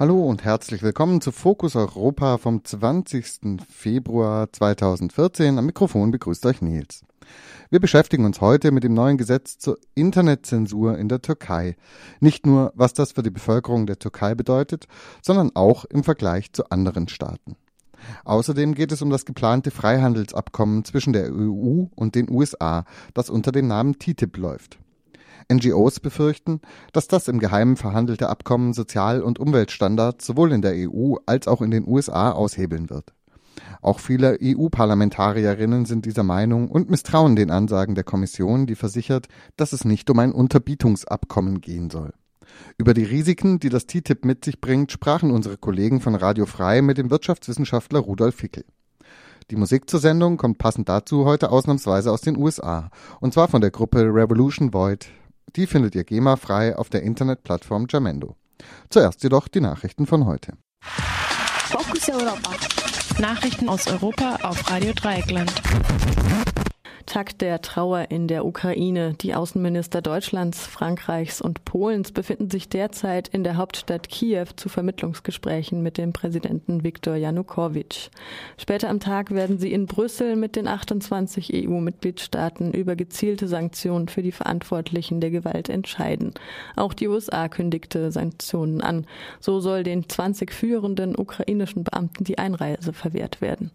Hallo 0.00 0.24
und 0.24 0.44
herzlich 0.44 0.82
willkommen 0.82 1.20
zu 1.20 1.30
Fokus 1.30 1.76
Europa 1.76 2.38
vom 2.38 2.64
20. 2.64 3.60
Februar 3.68 4.50
2014. 4.50 5.58
Am 5.58 5.66
Mikrofon 5.66 6.10
begrüßt 6.10 6.46
euch 6.46 6.62
Nils. 6.62 7.04
Wir 7.68 7.80
beschäftigen 7.80 8.24
uns 8.24 8.40
heute 8.40 8.70
mit 8.70 8.82
dem 8.82 8.94
neuen 8.94 9.18
Gesetz 9.18 9.58
zur 9.58 9.76
Internetzensur 9.94 10.96
in 10.96 11.10
der 11.10 11.20
Türkei. 11.20 11.76
Nicht 12.18 12.46
nur, 12.46 12.72
was 12.74 12.94
das 12.94 13.12
für 13.12 13.22
die 13.22 13.28
Bevölkerung 13.28 13.84
der 13.84 13.98
Türkei 13.98 14.34
bedeutet, 14.34 14.86
sondern 15.20 15.50
auch 15.52 15.84
im 15.84 16.02
Vergleich 16.02 16.50
zu 16.54 16.70
anderen 16.70 17.06
Staaten. 17.08 17.56
Außerdem 18.24 18.74
geht 18.74 18.92
es 18.92 19.02
um 19.02 19.10
das 19.10 19.26
geplante 19.26 19.70
Freihandelsabkommen 19.70 20.86
zwischen 20.86 21.12
der 21.12 21.30
EU 21.30 21.88
und 21.94 22.14
den 22.14 22.30
USA, 22.30 22.86
das 23.12 23.28
unter 23.28 23.52
dem 23.52 23.66
Namen 23.66 23.98
TTIP 23.98 24.38
läuft. 24.38 24.78
NGOs 25.50 26.00
befürchten, 26.00 26.60
dass 26.92 27.08
das 27.08 27.28
im 27.28 27.38
Geheimen 27.38 27.76
verhandelte 27.76 28.28
Abkommen 28.28 28.72
Sozial- 28.72 29.22
und 29.22 29.38
Umweltstandards 29.38 30.26
sowohl 30.26 30.52
in 30.52 30.62
der 30.62 30.74
EU 30.74 31.16
als 31.26 31.48
auch 31.48 31.62
in 31.62 31.70
den 31.70 31.86
USA 31.86 32.32
aushebeln 32.32 32.90
wird. 32.90 33.12
Auch 33.82 33.98
viele 33.98 34.38
EU-Parlamentarierinnen 34.40 35.84
sind 35.84 36.06
dieser 36.06 36.22
Meinung 36.22 36.68
und 36.68 36.90
misstrauen 36.90 37.36
den 37.36 37.50
Ansagen 37.50 37.94
der 37.94 38.04
Kommission, 38.04 38.66
die 38.66 38.74
versichert, 38.74 39.28
dass 39.56 39.72
es 39.72 39.84
nicht 39.84 40.08
um 40.10 40.18
ein 40.18 40.32
Unterbietungsabkommen 40.32 41.60
gehen 41.60 41.90
soll. 41.90 42.12
Über 42.78 42.94
die 42.94 43.04
Risiken, 43.04 43.60
die 43.60 43.68
das 43.68 43.86
TTIP 43.86 44.24
mit 44.24 44.44
sich 44.44 44.60
bringt, 44.60 44.92
sprachen 44.92 45.30
unsere 45.30 45.56
Kollegen 45.56 46.00
von 46.00 46.14
Radio 46.14 46.46
Frei 46.46 46.82
mit 46.82 46.98
dem 46.98 47.10
Wirtschaftswissenschaftler 47.10 48.00
Rudolf 48.00 48.36
Fickel. 48.36 48.64
Die 49.50 49.56
Musik 49.56 49.90
zur 49.90 50.00
Sendung 50.00 50.36
kommt 50.36 50.58
passend 50.58 50.88
dazu 50.88 51.24
heute 51.24 51.50
ausnahmsweise 51.50 52.12
aus 52.12 52.20
den 52.20 52.36
USA, 52.36 52.90
und 53.20 53.34
zwar 53.34 53.48
von 53.48 53.60
der 53.60 53.70
Gruppe 53.70 54.02
Revolution 54.02 54.72
Void 54.72 55.08
die 55.56 55.66
findet 55.66 55.94
ihr 55.94 56.04
GEMA-frei 56.04 56.76
auf 56.76 56.88
der 56.88 57.02
Internetplattform 57.02 57.86
Jamendo. 57.88 58.36
Zuerst 58.88 59.22
jedoch 59.22 59.48
die 59.48 59.60
Nachrichten 59.60 60.06
von 60.06 60.26
heute. 60.26 60.54
Focus 60.80 62.08
Europa. 62.08 62.50
Nachrichten 63.18 63.68
aus 63.68 63.86
Europa 63.86 64.38
auf 64.42 64.70
Radio 64.70 64.92
Dreieckland. 64.92 65.52
Tag 67.10 67.36
der 67.40 67.60
Trauer 67.60 68.12
in 68.12 68.28
der 68.28 68.44
Ukraine. 68.46 69.14
Die 69.20 69.34
Außenminister 69.34 70.00
Deutschlands, 70.00 70.64
Frankreichs 70.64 71.40
und 71.40 71.64
Polens 71.64 72.12
befinden 72.12 72.50
sich 72.50 72.68
derzeit 72.68 73.26
in 73.26 73.42
der 73.42 73.56
Hauptstadt 73.56 74.08
Kiew 74.08 74.46
zu 74.54 74.68
Vermittlungsgesprächen 74.68 75.82
mit 75.82 75.98
dem 75.98 76.12
Präsidenten 76.12 76.84
Viktor 76.84 77.16
Janukowitsch. 77.16 78.10
Später 78.58 78.88
am 78.88 79.00
Tag 79.00 79.32
werden 79.32 79.58
sie 79.58 79.72
in 79.72 79.86
Brüssel 79.86 80.36
mit 80.36 80.54
den 80.54 80.68
28 80.68 81.52
EU-Mitgliedstaaten 81.52 82.72
über 82.72 82.94
gezielte 82.94 83.48
Sanktionen 83.48 84.06
für 84.06 84.22
die 84.22 84.30
Verantwortlichen 84.30 85.20
der 85.20 85.30
Gewalt 85.30 85.68
entscheiden. 85.68 86.32
Auch 86.76 86.94
die 86.94 87.08
USA 87.08 87.48
kündigte 87.48 88.12
Sanktionen 88.12 88.82
an. 88.82 89.04
So 89.40 89.58
soll 89.58 89.82
den 89.82 90.08
20 90.08 90.52
führenden 90.52 91.16
ukrainischen 91.16 91.82
Beamten 91.82 92.22
die 92.22 92.38
Einreise 92.38 92.92
verwehrt 92.92 93.40
werden. 93.40 93.72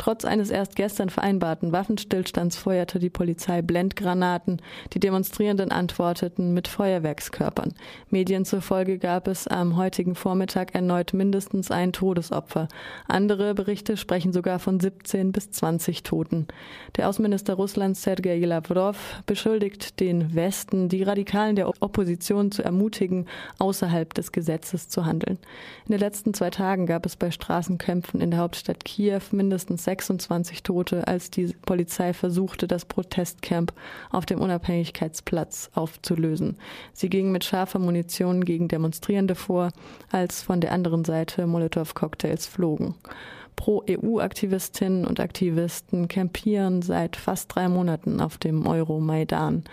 Trotz 0.00 0.24
eines 0.24 0.48
erst 0.48 0.76
gestern 0.76 1.10
vereinbarten 1.10 1.72
Waffenstillstands 1.72 2.56
feuerte 2.56 2.98
die 2.98 3.10
Polizei 3.10 3.60
Blendgranaten. 3.60 4.62
Die 4.94 4.98
Demonstrierenden 4.98 5.70
antworteten 5.70 6.54
mit 6.54 6.68
Feuerwerkskörpern. 6.68 7.74
Medien 8.08 8.46
zufolge 8.46 8.96
gab 8.96 9.28
es 9.28 9.46
am 9.46 9.76
heutigen 9.76 10.14
Vormittag 10.14 10.74
erneut 10.74 11.12
mindestens 11.12 11.70
ein 11.70 11.92
Todesopfer. 11.92 12.68
Andere 13.08 13.52
Berichte 13.52 13.98
sprechen 13.98 14.32
sogar 14.32 14.58
von 14.58 14.80
17 14.80 15.32
bis 15.32 15.50
20 15.50 16.02
Toten. 16.02 16.46
Der 16.96 17.06
Außenminister 17.06 17.52
Russlands 17.52 18.02
Sergei 18.02 18.38
Lavrov 18.38 19.22
beschuldigt 19.26 20.00
den 20.00 20.34
Westen, 20.34 20.88
die 20.88 21.02
Radikalen 21.02 21.56
der 21.56 21.68
Opposition 21.68 22.50
zu 22.50 22.64
ermutigen, 22.64 23.26
außerhalb 23.58 24.14
des 24.14 24.32
Gesetzes 24.32 24.88
zu 24.88 25.04
handeln. 25.04 25.38
In 25.84 25.90
den 25.92 26.00
letzten 26.00 26.32
zwei 26.32 26.48
Tagen 26.48 26.86
gab 26.86 27.04
es 27.04 27.16
bei 27.16 27.30
Straßenkämpfen 27.30 28.22
in 28.22 28.30
der 28.30 28.40
Hauptstadt 28.40 28.86
Kiew 28.86 29.20
mindestens 29.32 29.89
26 29.90 30.62
Tote, 30.62 31.08
als 31.08 31.30
die 31.30 31.54
Polizei 31.62 32.12
versuchte, 32.12 32.68
das 32.68 32.84
Protestcamp 32.84 33.72
auf 34.10 34.24
dem 34.24 34.40
Unabhängigkeitsplatz 34.40 35.70
aufzulösen. 35.74 36.58
Sie 36.92 37.10
ging 37.10 37.32
mit 37.32 37.44
scharfer 37.44 37.80
Munition 37.80 38.44
gegen 38.44 38.68
Demonstrierende 38.68 39.34
vor, 39.34 39.70
als 40.12 40.42
von 40.42 40.60
der 40.60 40.72
anderen 40.72 41.04
Seite 41.04 41.46
Molotow-Cocktails 41.46 42.46
flogen. 42.46 42.94
Pro-EU-Aktivistinnen 43.56 45.04
und 45.06 45.18
Aktivisten 45.18 46.06
campieren 46.06 46.82
seit 46.82 47.16
fast 47.16 47.54
drei 47.54 47.68
Monaten 47.68 48.20
auf 48.20 48.38
dem 48.38 48.66
Euromaidan. 48.66 49.64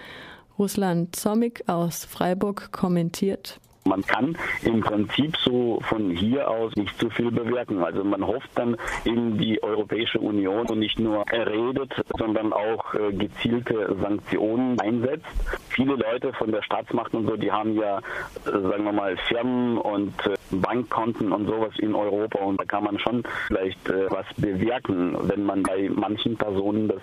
Russland 0.57 1.16
Zomik 1.16 1.63
aus 1.67 2.05
Freiburg 2.05 2.72
kommentiert, 2.72 3.59
man 3.88 4.02
kann 4.02 4.38
im 4.64 4.81
Prinzip 4.81 5.36
so 5.38 5.80
von 5.90 6.12
hier 6.12 6.50
aus 6.50 6.75
nicht 6.75 6.98
so 7.00 7.09
viel 7.09 7.31
bewirken. 7.31 7.84
Also 7.84 8.03
man 8.03 8.25
hofft 8.25 8.50
dann 8.56 8.78
in 9.03 9.38
die 9.38 9.62
Europäische 9.64 10.20
Union 10.20 10.68
und 10.68 10.80
nicht 10.80 11.00
nur 11.00 11.25
redet, 11.31 11.94
sondern 12.18 12.53
auch 12.53 12.94
äh, 12.94 13.14
gezielte 13.14 13.96
Sanktionen 14.02 14.80
einsetzt. 14.80 15.26
Viele 15.70 15.96
Leute 15.96 16.34
von 16.34 16.52
der 16.52 16.62
Staatsmacht 16.62 17.14
und 17.14 17.28
so, 17.28 17.36
die 17.36 17.52
haben 17.52 17.76
ja, 17.76 18.00
äh, 18.00 18.52
sagen 18.52 18.84
wir 18.84 18.92
mal, 18.92 19.18
Firmen 19.28 19.78
und 19.78 20.14
äh, 20.26 20.36
Bankkonten 20.52 21.31
und 21.31 21.47
sowas 21.47 21.74
in 21.80 21.94
Europa 21.94 22.40
und 22.40 22.59
da 22.59 22.66
kann 22.66 22.84
man 22.84 22.97
schon 23.00 23.24
vielleicht 23.47 23.78
was 24.09 24.26
bewirken, 24.38 25.18
wenn 25.24 25.44
man 25.44 25.64
bei 25.64 25.90
manchen 25.94 26.38
Personen 26.38 26.88
das 26.88 27.02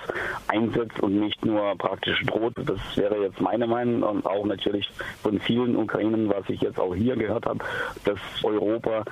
einsetzt 0.49 0.99
und 1.01 1.21
nicht 1.21 1.45
nur 1.45 1.77
praktisch 1.77 2.25
droht. 2.25 2.55
Das 2.57 2.79
wäre 2.97 3.19
jetzt 3.23 3.41
meine 3.41 3.67
Meinung 3.67 4.03
und 4.03 4.27
auch 4.27 4.47
natürlich 4.47 4.91
von 5.23 5.39
vielen 5.41 5.77
Ukrainern, 5.77 6.31
was 6.31 6.49
ich 6.49 6.61
jetzt 6.63 6.74
jetzt 6.75 6.81
auch 6.81 6.95
hier 6.95 7.17
gehört 7.17 7.47
habe, 7.47 7.65
dass 8.05 8.19
Europa 8.43 9.05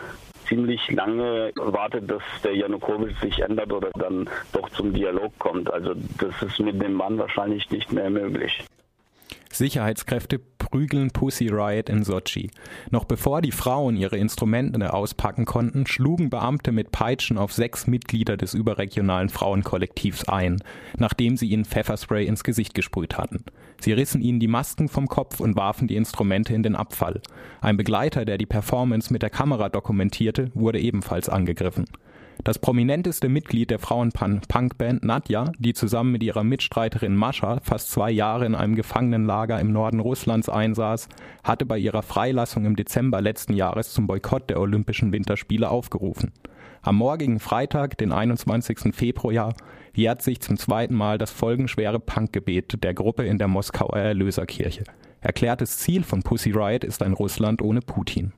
ziemlich 0.47 0.91
lange 0.91 1.53
wartet, 1.55 2.11
dass 2.11 2.23
der 2.43 2.57
Janukowitsch 2.57 3.21
sich 3.21 3.41
ändert 3.41 3.73
oder 3.73 3.91
dann 3.99 4.29
doch 4.53 4.69
zum 4.71 4.93
Dialog 4.93 5.33
kommt. 5.39 5.73
Also 5.73 5.95
das 6.19 6.43
ist 6.43 6.61
mit 6.61 6.83
dem 6.83 6.95
Mann 6.95 7.19
wahrscheinlich 7.19 7.71
nicht 7.71 7.93
mehr 7.93 8.11
möglich. 8.11 8.65
Sicherheitskräfte 9.55 10.39
prügeln 10.39 11.11
Pussy 11.11 11.49
Riot 11.49 11.89
in 11.89 12.03
Sochi. 12.03 12.51
Noch 12.91 13.05
bevor 13.05 13.43
die 13.43 13.53
Frauen 13.53 13.97
ihre 13.97 14.17
Instrumente 14.17 14.93
auspacken 14.93 15.45
konnten, 15.45 15.87
schlugen 15.87 16.31
Beamte 16.31 16.73
mit 16.73 16.93
Peitschen 16.93 17.39
auf 17.39 17.53
sechs 17.53 17.87
Mitglieder 17.87 18.37
des 18.37 18.55
überregionalen 18.55 19.29
Frauenkollektivs 19.29 20.29
ein, 20.29 20.63
nachdem 20.97 21.37
sie 21.37 21.49
ihnen 21.49 21.65
Pfefferspray 21.65 22.27
ins 22.27 22.45
Gesicht 22.45 22.75
gesprüht 22.75 23.19
hatten. 23.19 23.45
Sie 23.81 23.93
rissen 23.93 24.23
ihnen 24.23 24.41
die 24.41 24.49
Masken 24.49 24.89
vom 24.89 25.09
Kopf 25.09 25.41
und 25.41 25.57
warfen 25.57 25.89
die 25.89 25.97
Instrumente 25.97 26.55
in 26.55 26.63
den 26.63 26.77
Abfall. 26.77 27.21
Ein 27.61 27.77
Begleiter, 27.77 28.25
der 28.25 28.39
die 28.39 28.47
Performance 28.47 29.13
mit 29.13 29.23
der 29.23 29.31
Kamera 29.31 29.69
dokumentierte, 29.69 30.51
wurde 30.55 30.81
ebenfalls 30.81 31.29
angegriffen. 31.29 31.87
Das 32.45 32.59
prominenteste 32.59 33.29
Mitglied 33.29 33.71
der 33.71 33.79
Frauen-Punkband 33.79 35.05
Nadja, 35.05 35.53
die 35.61 35.75
zusammen 35.75 36.11
mit 36.11 36.25
ihrer 36.25 36.43
Mitstreiterin 36.43 37.15
Mascha 37.15 37.61
fast 37.63 37.93
zwei 37.93 38.11
Jahre 38.11 38.47
in 38.47 38.57
einem 38.57 38.75
Gefangenenlager 38.75 39.61
im 39.61 39.73
Norden 39.73 40.01
Russlands 40.01 40.49
einsaß, 40.49 41.09
hatte 41.45 41.65
bei 41.65 41.79
ihrer 41.79 42.03
Freilassung 42.03 42.65
im 42.65 42.75
Dezember 42.75 43.21
letzten 43.21 43.53
Jahres 43.53 43.93
zum 43.93 44.09
Boykott 44.09 44.51
der 44.51 44.59
Olympischen 44.59 45.13
Winterspiele 45.13 45.71
aufgerufen. 45.71 46.33
Am 46.81 46.97
morgigen 46.97 47.39
Freitag, 47.39 47.97
den 47.99 48.11
21. 48.11 48.93
Februar, 48.93 49.55
jährt 49.95 50.23
sich 50.23 50.41
zum 50.41 50.57
zweiten 50.57 50.97
Mal 50.97 51.19
das 51.19 51.31
folgenschwere 51.31 52.01
Punkgebet 52.01 52.83
der 52.83 52.93
Gruppe 52.93 53.25
in 53.25 53.39
der 53.39 53.47
Moskauer 53.47 53.97
Erlöserkirche. 53.97 54.83
Erklärtes 55.21 55.79
Ziel 55.79 56.03
von 56.03 56.25
Pussy 56.25 56.51
Riot 56.51 56.83
ist 56.83 57.05
ein 57.05 57.13
Russland 57.13 57.63
ohne 57.63 57.83
Putin. 57.83 58.33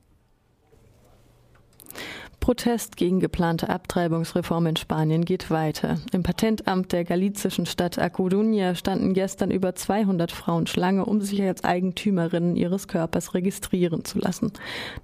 Protest 2.45 2.95
gegen 2.95 3.19
geplante 3.19 3.69
Abtreibungsreform 3.69 4.67
in 4.67 4.75
Spanien 4.75 5.25
geht 5.25 5.49
weiter. 5.49 5.97
Im 6.11 6.21
Patentamt 6.21 6.91
der 6.91 7.03
galizischen 7.03 7.65
Stadt 7.65 7.97
A 7.97 8.05
Coruña 8.05 8.75
standen 8.75 9.15
gestern 9.15 9.49
über 9.49 9.73
200 9.73 10.31
Frauen 10.31 10.67
Schlange, 10.67 11.05
um 11.05 11.21
sich 11.21 11.41
als 11.41 11.63
Eigentümerinnen 11.63 12.55
ihres 12.55 12.87
Körpers 12.87 13.33
registrieren 13.33 14.05
zu 14.05 14.19
lassen. 14.19 14.53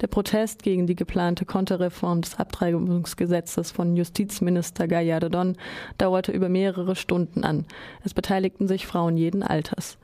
Der 0.01 0.05
Protest 0.05 0.61
gegen 0.61 0.85
die 0.85 0.95
geplante 0.95 1.45
Konterreform 1.45 2.21
des 2.21 2.35
Abtreibungsgesetzes 2.37 3.71
von 3.71 3.95
Justizminister 3.95 4.85
Gallardón 4.85 5.55
dauerte 5.97 6.31
über 6.31 6.47
mehrere 6.47 6.95
Stunden 6.95 7.43
an. 7.43 7.65
Es 8.03 8.13
beteiligten 8.13 8.67
sich 8.67 8.85
Frauen 8.85 9.17
jeden 9.17 9.41
Alters. 9.41 9.97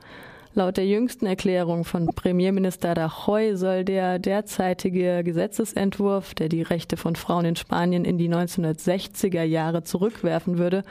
Laut 0.54 0.76
der 0.76 0.86
jüngsten 0.86 1.26
Erklärung 1.26 1.84
von 1.84 2.06
Premierminister 2.06 2.96
Rajoy 2.96 3.56
soll 3.56 3.84
der 3.84 4.18
derzeitige 4.18 5.22
Gesetzesentwurf, 5.22 6.34
der 6.34 6.48
die 6.48 6.62
Rechte 6.62 6.96
von 6.96 7.16
Frauen 7.16 7.44
in 7.44 7.56
Spanien 7.56 8.04
in 8.04 8.18
die 8.18 8.30
1960er 8.30 9.42
Jahre 9.42 9.84
zurückwerfen 9.84 10.58
würde, 10.58 10.84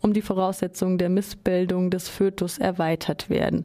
um 0.00 0.12
die 0.12 0.22
Voraussetzungen 0.22 0.98
der 0.98 1.08
Missbildung 1.08 1.90
des 1.90 2.08
Fötus 2.08 2.58
erweitert 2.58 3.30
werden. 3.30 3.64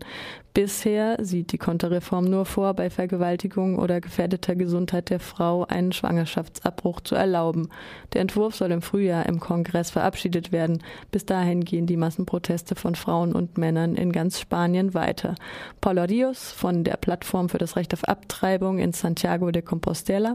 Bisher 0.54 1.18
sieht 1.24 1.52
die 1.52 1.58
Konterreform 1.58 2.26
nur 2.26 2.46
vor, 2.46 2.74
bei 2.74 2.90
Vergewaltigung 2.90 3.78
oder 3.78 4.02
gefährdeter 4.02 4.56
Gesundheit 4.56 5.10
der 5.12 5.20
Frau 5.20 5.66
einen 5.66 5.92
Schwangerschaftsabbruch 5.92 7.02
zu 7.02 7.16
erlauben. 7.16 7.70
Der 8.14 8.22
Entwurf 8.22 8.56
soll 8.56 8.72
im 8.72 8.82
Frühjahr 8.82 9.28
im 9.28 9.40
Kongress 9.40 9.92
verabschiedet 9.92 10.52
werden. 10.52 10.82
Bis 11.12 11.26
dahin 11.26 11.64
gehen 11.64 11.86
die 11.86 11.98
Massenproteste 11.98 12.76
von 12.76 12.96
Frauen 12.96 13.34
und 13.34 13.58
Männern 13.58 13.96
in 13.96 14.12
ganz 14.12 14.40
Spanien 14.40 14.94
weiter. 14.94 15.36
Paula 15.82 16.06
Rios 16.06 16.52
von 16.52 16.84
der 16.84 16.98
Plattform 16.98 17.50
für 17.50 17.60
das 17.60 17.76
Recht 17.76 17.94
auf 17.94 18.04
Abtreibung 18.06 18.80
in 18.80 18.92
Santiago 18.92 19.52
de 19.52 19.62
Compostela. 19.62 20.34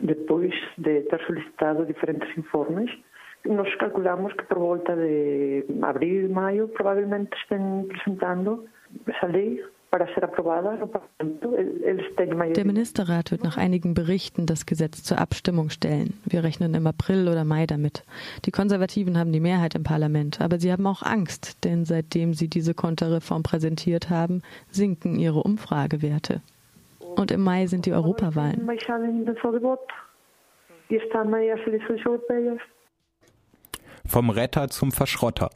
Depois 0.00 0.54
de 0.78 1.02
ter 1.02 1.20
solicitado 1.26 1.84
diferentes 1.84 2.28
informes, 2.34 2.90
Nós 3.44 3.74
calculamos 3.76 4.32
que 4.34 4.44
por 4.44 4.58
volta 4.58 4.94
de 4.94 5.64
abril, 5.82 6.30
maio, 6.30 6.68
provavelmente 6.68 7.36
estén 7.42 7.88
presentando 7.88 8.64
têm 12.16 12.34
maioria. 12.34 12.54
Der 12.54 12.64
Ministerrat 12.64 13.30
wird 13.30 13.44
nach 13.44 13.58
einigen 13.58 13.92
Berichten 13.92 14.46
das 14.46 14.64
Gesetz 14.64 15.02
zur 15.02 15.18
Abstimmung 15.18 15.68
stellen. 15.68 16.14
Wir 16.24 16.42
rechnen 16.42 16.72
im 16.72 16.86
April 16.86 17.28
oder 17.28 17.44
Mai 17.44 17.66
damit. 17.66 18.02
Die 18.46 18.50
Konservativen 18.50 19.18
haben 19.18 19.32
die 19.32 19.40
Mehrheit 19.40 19.74
im 19.74 19.82
Parlament, 19.82 20.40
aber 20.40 20.58
sie 20.58 20.72
haben 20.72 20.86
auch 20.86 21.02
Angst, 21.02 21.62
denn 21.64 21.84
seitdem 21.84 22.32
sie 22.32 22.48
diese 22.48 22.72
Konterreform 22.72 23.42
präsentiert 23.42 24.08
haben, 24.08 24.40
sinken 24.70 25.16
ihre 25.16 25.42
Umfragewerte. 25.42 26.40
Und 27.00 27.30
im 27.30 27.44
Mai 27.44 27.66
sind 27.66 27.84
die 27.84 27.92
Europawahlen. 27.92 28.66
Vom 34.12 34.28
Retter 34.28 34.68
zum 34.68 34.92
Verschrotter. 34.92 35.48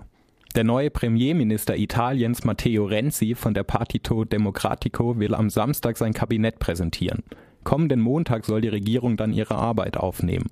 Der 0.55 0.65
neue 0.65 0.89
Premierminister 0.89 1.77
Italiens 1.77 2.43
Matteo 2.45 2.87
Renzi 2.87 3.35
von 3.35 3.53
der 3.53 3.65
Partito 3.65 4.25
Democratico 4.25 5.19
will 5.19 5.35
am 5.35 5.51
Samstag 5.51 5.99
sein 5.99 6.15
Kabinett 6.15 6.59
präsentieren. 6.59 7.23
Kommenden 7.65 8.01
Montag 8.01 8.47
soll 8.47 8.63
die 8.63 8.69
Regierung 8.69 9.19
dann 9.19 9.35
ihre 9.35 9.57
Arbeit 9.57 9.99
aufnehmen. 9.99 10.47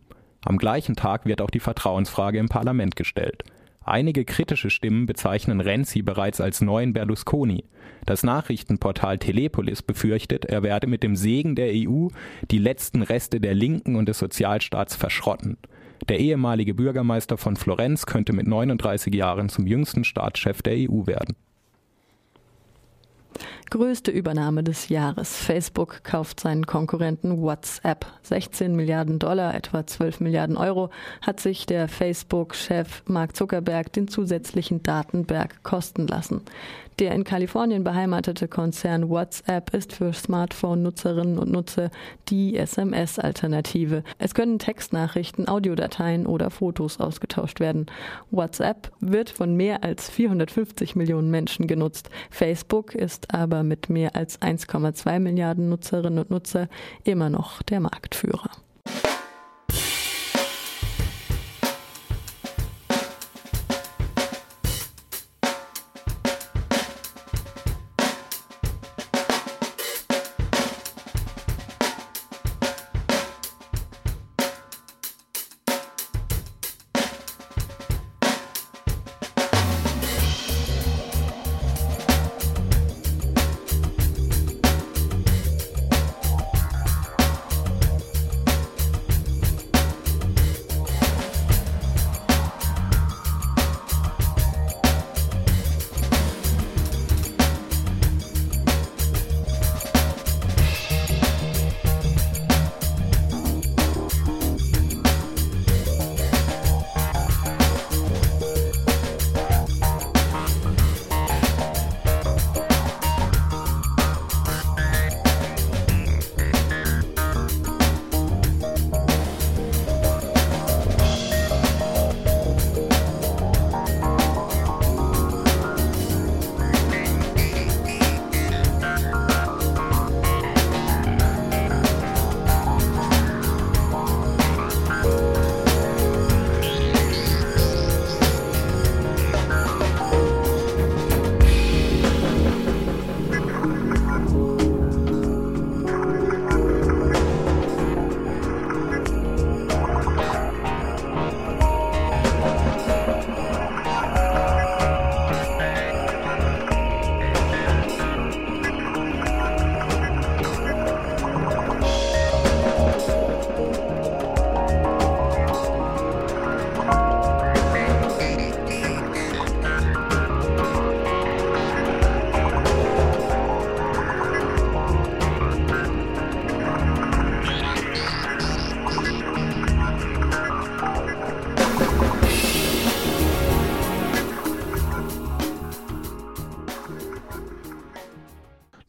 Am 0.45 0.59
gleichen 0.59 0.97
Tag 0.97 1.25
wird 1.25 1.41
auch 1.41 1.49
die 1.49 1.61
Vertrauensfrage 1.61 2.39
im 2.39 2.51
Parlament 2.51 2.95
gestellt. 2.95 3.43
Einige 3.83 4.27
kritische 4.27 4.69
Stimmen 4.69 5.07
bezeichnen 5.07 5.63
Renzi 5.63 6.03
bereits 6.03 6.43
als 6.43 6.61
neuen 6.61 6.93
Berlusconi. 6.93 7.65
Das 8.05 8.23
Nachrichtenportal 8.23 9.17
Telepolis 9.17 9.81
befürchtet, 9.81 10.45
er 10.45 10.63
werde 10.63 10.89
mit 10.89 11.03
dem 11.03 11.17
Segen 11.17 11.55
der 11.55 11.73
EU 11.73 12.09
die 12.51 12.59
letzten 12.59 13.01
Reste 13.01 13.41
der 13.41 13.55
Linken 13.55 13.97
und 13.97 14.11
des 14.11 14.19
Sozialstaats 14.19 14.95
verschrotten. 14.95 15.57
Der 16.09 16.21
ehemalige 16.21 16.75
Bürgermeister 16.75 17.39
von 17.39 17.57
Florenz 17.57 18.05
könnte 18.05 18.33
mit 18.33 18.47
39 18.47 19.15
Jahren 19.15 19.49
zum 19.49 19.67
jüngsten 19.67 20.05
Staatschef 20.05 20.61
der 20.61 20.75
EU 20.75 21.07
werden. 21.07 21.35
Größte 23.71 24.11
Übernahme 24.11 24.63
des 24.63 24.89
Jahres. 24.89 25.37
Facebook 25.37 26.05
kauft 26.05 26.39
seinen 26.39 26.67
Konkurrenten 26.67 27.41
WhatsApp. 27.41 28.07
16 28.23 28.77
Milliarden 28.77 29.19
Dollar, 29.19 29.55
etwa 29.55 29.85
12 29.87 30.21
Milliarden 30.21 30.57
Euro, 30.57 30.91
hat 31.23 31.41
sich 31.41 31.67
der 31.67 31.89
Facebook-Chef 31.89 33.03
Mark 33.07 33.35
Zuckerberg 33.35 33.93
den 33.93 34.07
zusätzlichen 34.07 34.83
Datenberg 34.83 35.65
kosten 35.65 36.07
lassen. 36.07 36.43
Der 37.01 37.13
in 37.13 37.25
Kalifornien 37.25 37.83
beheimatete 37.83 38.47
Konzern 38.47 39.09
WhatsApp 39.09 39.75
ist 39.75 39.93
für 39.93 40.13
Smartphone-Nutzerinnen 40.13 41.41
und 41.41 41.51
Nutzer 41.51 41.91
die 42.29 42.57
SMS-Alternative. 42.57 44.05
Es 44.19 44.33
können 44.33 44.61
Textnachrichten, 44.61 45.49
Audiodateien 45.49 46.25
oder 46.25 46.51
Fotos 46.51 47.01
ausgetauscht 47.01 47.59
werden. 47.59 47.87
WhatsApp 48.31 48.93
wird 49.01 49.31
von 49.31 49.57
mehr 49.57 49.83
als 49.83 50.09
450 50.09 50.95
Millionen 50.95 51.33
Menschen 51.33 51.67
genutzt. 51.67 52.11
Facebook 52.31 52.95
ist 52.95 53.35
aber 53.35 53.65
mit 53.65 53.91
mehr 53.91 54.15
als 54.15 54.41
1,2 54.41 55.19
Milliarden 55.19 55.69
Nutzerinnen 55.69 56.21
und 56.21 56.31
Nutzer 56.31 56.69
immer 57.03 57.29
noch 57.29 57.63
der 57.63 57.81
Marktführer. 57.81 58.51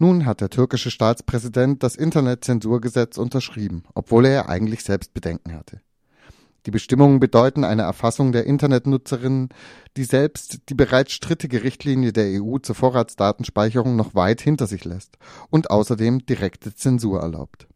Nun 0.05 0.27
hat 0.27 0.39
der 0.39 0.51
türkische 0.51 0.91
Staatspräsident 0.91 1.81
das 1.81 1.95
Internetzensurgesetz 1.95 3.17
unterschrieben, 3.17 3.85
obwohl 3.95 4.27
er 4.27 4.49
eigentlich 4.49 4.83
selbst 4.83 5.15
Bedenken 5.15 5.53
hatte. 5.53 5.81
Die 6.67 6.69
Bestimmungen 6.69 7.19
bedeuten 7.19 7.63
eine 7.63 7.81
Erfassung 7.81 8.31
der 8.31 8.45
Internetnutzerinnen, 8.45 9.49
die 9.97 10.03
selbst 10.03 10.69
die 10.69 10.75
bereits 10.75 11.11
strittige 11.11 11.63
Richtlinie 11.63 12.13
der 12.13 12.39
EU 12.39 12.59
zur 12.59 12.75
Vorratsdatenspeicherung 12.75 13.95
noch 13.95 14.13
weit 14.13 14.41
hinter 14.41 14.67
sich 14.67 14.85
lässt 14.85 15.17
und 15.49 15.71
außerdem 15.71 16.23
direkte 16.27 16.75
Zensur 16.75 17.21
erlaubt. 17.21 17.67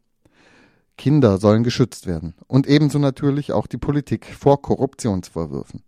Kinder 1.00 1.40
sollen 1.40 1.64
geschützt 1.64 2.06
werden 2.06 2.36
und 2.46 2.68
ebenso 2.68 3.00
natürlich 3.00 3.54
auch 3.54 3.66
die 3.66 3.78
Politik 3.78 4.28
vor 4.40 4.62
Korruptionsvorwürfen. 4.62 5.82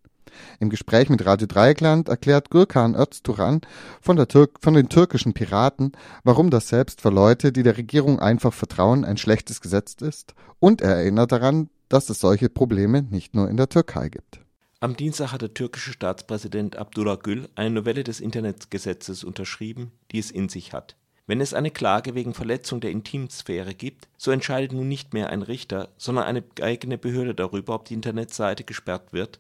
Im 0.60 0.70
Gespräch 0.70 1.10
mit 1.10 1.26
Radio 1.26 1.48
Dreieckland 1.48 2.10
erklärt 2.10 2.50
Gürkan 2.50 2.96
Özturan 2.96 3.62
von, 4.02 4.26
von 4.60 4.74
den 4.74 4.90
türkischen 4.90 5.34
Piraten, 5.34 5.92
warum 6.24 6.50
das 6.50 6.68
selbst 6.68 7.02
für 7.02 7.10
Leute, 7.10 7.52
die 7.52 7.64
der 7.64 7.78
Regierung 7.78 8.20
einfach 8.20 8.54
vertrauen, 8.54 9.06
ein 9.06 9.18
schlechtes 9.18 9.62
Gesetz 9.62 9.96
ist 10.02 10.34
und 10.60 10.82
er 10.82 10.96
erinnert 10.96 11.32
daran, 11.32 11.70
dass 11.90 12.10
es 12.10 12.20
solche 12.20 12.50
Probleme 12.50 13.02
nicht 13.04 13.36
nur 13.36 13.50
in 13.50 13.58
der 13.58 13.70
Türkei 13.70 14.10
gibt. 14.10 14.40
Am 14.80 14.96
Dienstag 14.96 15.32
hat 15.32 15.44
der 15.44 15.54
türkische 15.54 15.92
Staatspräsident 15.92 16.76
Abdullah 16.76 17.16
Gül 17.16 17.48
eine 17.54 17.70
Novelle 17.70 18.04
des 18.04 18.20
Internetgesetzes 18.20 19.24
unterschrieben, 19.24 19.92
die 20.12 20.18
es 20.18 20.32
in 20.32 20.50
sich 20.50 20.74
hat. 20.74 20.96
Wenn 21.28 21.40
es 21.40 21.54
eine 21.54 21.70
Klage 21.70 22.16
wegen 22.16 22.34
Verletzung 22.34 22.82
der 22.82 22.90
Intimsphäre 22.90 23.76
gibt, 23.76 24.08
so 24.18 24.32
entscheidet 24.32 24.74
nun 24.74 24.88
nicht 24.88 25.14
mehr 25.14 25.30
ein 25.30 25.44
Richter, 25.44 25.90
sondern 25.98 26.26
eine 26.26 26.44
eigene 26.62 26.98
Behörde 26.98 27.36
darüber, 27.36 27.76
ob 27.76 27.86
die 27.86 27.94
Internetseite 27.94 28.64
gesperrt 28.64 29.14
wird, 29.14 29.40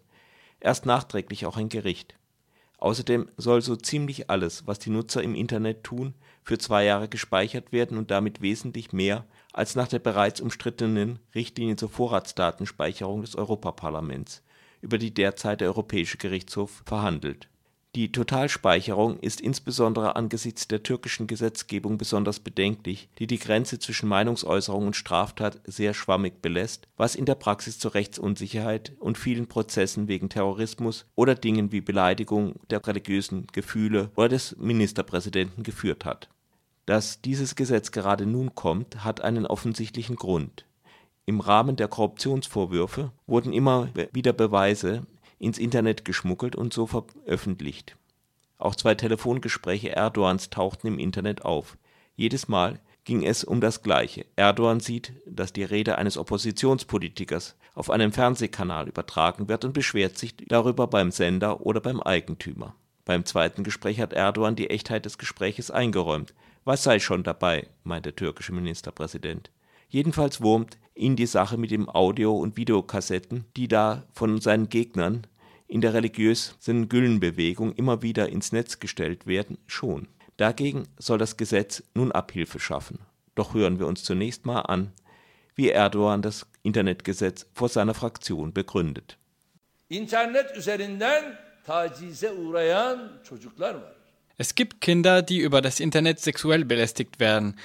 erst 0.61 0.85
nachträglich 0.85 1.45
auch 1.45 1.57
ein 1.57 1.69
Gericht. 1.69 2.15
Außerdem 2.77 3.29
soll 3.37 3.61
so 3.61 3.75
ziemlich 3.75 4.29
alles, 4.29 4.65
was 4.65 4.79
die 4.79 4.89
Nutzer 4.89 5.21
im 5.21 5.35
Internet 5.35 5.83
tun, 5.83 6.15
für 6.43 6.57
zwei 6.57 6.83
Jahre 6.83 7.07
gespeichert 7.07 7.71
werden 7.71 7.97
und 7.97 8.09
damit 8.09 8.41
wesentlich 8.41 8.91
mehr 8.91 9.25
als 9.53 9.75
nach 9.75 9.87
der 9.87 9.99
bereits 9.99 10.41
umstrittenen 10.41 11.19
Richtlinie 11.35 11.75
zur 11.75 11.89
Vorratsdatenspeicherung 11.89 13.21
des 13.21 13.35
Europaparlaments 13.35 14.41
über 14.81 14.97
die 14.97 15.13
derzeit 15.13 15.61
der 15.61 15.67
Europäische 15.67 16.17
Gerichtshof 16.17 16.81
verhandelt. 16.85 17.50
Die 17.93 18.13
Totalspeicherung 18.13 19.19
ist 19.19 19.41
insbesondere 19.41 20.15
angesichts 20.15 20.65
der 20.65 20.81
türkischen 20.81 21.27
Gesetzgebung 21.27 21.97
besonders 21.97 22.39
bedenklich, 22.39 23.09
die 23.19 23.27
die 23.27 23.37
Grenze 23.37 23.79
zwischen 23.79 24.07
Meinungsäußerung 24.07 24.87
und 24.87 24.95
Straftat 24.95 25.59
sehr 25.65 25.93
schwammig 25.93 26.41
belässt, 26.41 26.87
was 26.95 27.15
in 27.15 27.25
der 27.25 27.35
Praxis 27.35 27.79
zu 27.79 27.89
Rechtsunsicherheit 27.89 28.93
und 28.99 29.17
vielen 29.17 29.47
Prozessen 29.47 30.07
wegen 30.07 30.29
Terrorismus 30.29 31.05
oder 31.15 31.35
Dingen 31.35 31.73
wie 31.73 31.81
Beleidigung 31.81 32.55
der 32.69 32.85
religiösen 32.87 33.47
Gefühle 33.51 34.09
oder 34.15 34.29
des 34.29 34.55
Ministerpräsidenten 34.57 35.63
geführt 35.63 36.05
hat. 36.05 36.29
Dass 36.85 37.21
dieses 37.21 37.55
Gesetz 37.55 37.91
gerade 37.91 38.25
nun 38.25 38.55
kommt, 38.55 39.03
hat 39.03 39.19
einen 39.19 39.45
offensichtlichen 39.45 40.15
Grund 40.15 40.65
im 41.25 41.39
Rahmen 41.39 41.75
der 41.75 41.87
Korruptionsvorwürfe 41.87 43.11
wurden 43.27 43.53
immer 43.53 43.89
wieder 44.11 44.33
Beweise 44.33 45.05
ins 45.41 45.57
Internet 45.57 46.05
geschmuggelt 46.05 46.55
und 46.55 46.71
so 46.71 46.85
veröffentlicht. 46.85 47.97
Auch 48.59 48.75
zwei 48.75 48.93
Telefongespräche 48.93 49.89
Erdogans 49.89 50.51
tauchten 50.51 50.87
im 50.87 50.99
Internet 50.99 51.43
auf. 51.43 51.77
Jedes 52.15 52.47
Mal 52.47 52.79
ging 53.05 53.25
es 53.25 53.43
um 53.43 53.59
das 53.59 53.81
Gleiche. 53.81 54.27
Erdogan 54.35 54.79
sieht, 54.79 55.13
dass 55.25 55.51
die 55.51 55.63
Rede 55.63 55.97
eines 55.97 56.17
Oppositionspolitikers 56.17 57.55
auf 57.73 57.89
einem 57.89 58.11
Fernsehkanal 58.11 58.87
übertragen 58.87 59.49
wird 59.49 59.65
und 59.65 59.73
beschwert 59.73 60.17
sich 60.17 60.35
darüber 60.37 60.85
beim 60.85 61.09
Sender 61.09 61.61
oder 61.61 61.81
beim 61.81 61.99
Eigentümer. 61.99 62.75
Beim 63.03 63.25
zweiten 63.25 63.63
Gespräch 63.63 63.99
hat 63.99 64.13
Erdogan 64.13 64.55
die 64.55 64.69
Echtheit 64.69 65.05
des 65.05 65.17
Gespräches 65.17 65.71
eingeräumt. 65.71 66.35
Was 66.65 66.83
sei 66.83 66.99
schon 66.99 67.23
dabei, 67.23 67.67
meint 67.83 68.05
der 68.05 68.15
türkische 68.15 68.53
Ministerpräsident. 68.53 69.49
Jedenfalls 69.89 70.39
wurmt 70.39 70.77
ihn 70.93 71.15
die 71.15 71.25
Sache 71.25 71.57
mit 71.57 71.71
den 71.71 71.89
Audio- 71.89 72.37
und 72.37 72.57
Videokassetten, 72.57 73.45
die 73.57 73.67
da 73.67 74.03
von 74.13 74.39
seinen 74.39 74.69
Gegnern 74.69 75.25
in 75.71 75.79
der 75.79 75.93
religiösen 75.93 76.89
Güllenbewegung 76.89 77.73
immer 77.75 78.01
wieder 78.01 78.27
ins 78.27 78.51
Netz 78.51 78.79
gestellt 78.79 79.25
werden, 79.25 79.57
schon. 79.67 80.09
Dagegen 80.35 80.83
soll 80.97 81.17
das 81.17 81.37
Gesetz 81.37 81.81
nun 81.95 82.11
Abhilfe 82.11 82.59
schaffen. 82.59 82.99
Doch 83.35 83.53
hören 83.53 83.79
wir 83.79 83.87
uns 83.87 84.03
zunächst 84.03 84.45
mal 84.45 84.61
an, 84.61 84.91
wie 85.55 85.69
Erdogan 85.69 86.21
das 86.21 86.45
Internetgesetz 86.63 87.47
vor 87.53 87.69
seiner 87.69 87.93
Fraktion 87.93 88.51
begründet. 88.51 89.17
Internet 89.87 90.57
üzerinden 90.57 91.39
tacize 91.65 92.31
uğrayan 92.31 93.21
çocuklar 93.23 93.75
var. 93.75 93.95
Es 94.37 94.55
gibt 94.55 94.81
Kinder, 94.81 95.21
die 95.21 95.39
über 95.39 95.61
das 95.61 95.79
Internet 95.79 96.19
sexuell 96.19 96.69
belästigt 96.69 97.19
werden. 97.19 97.55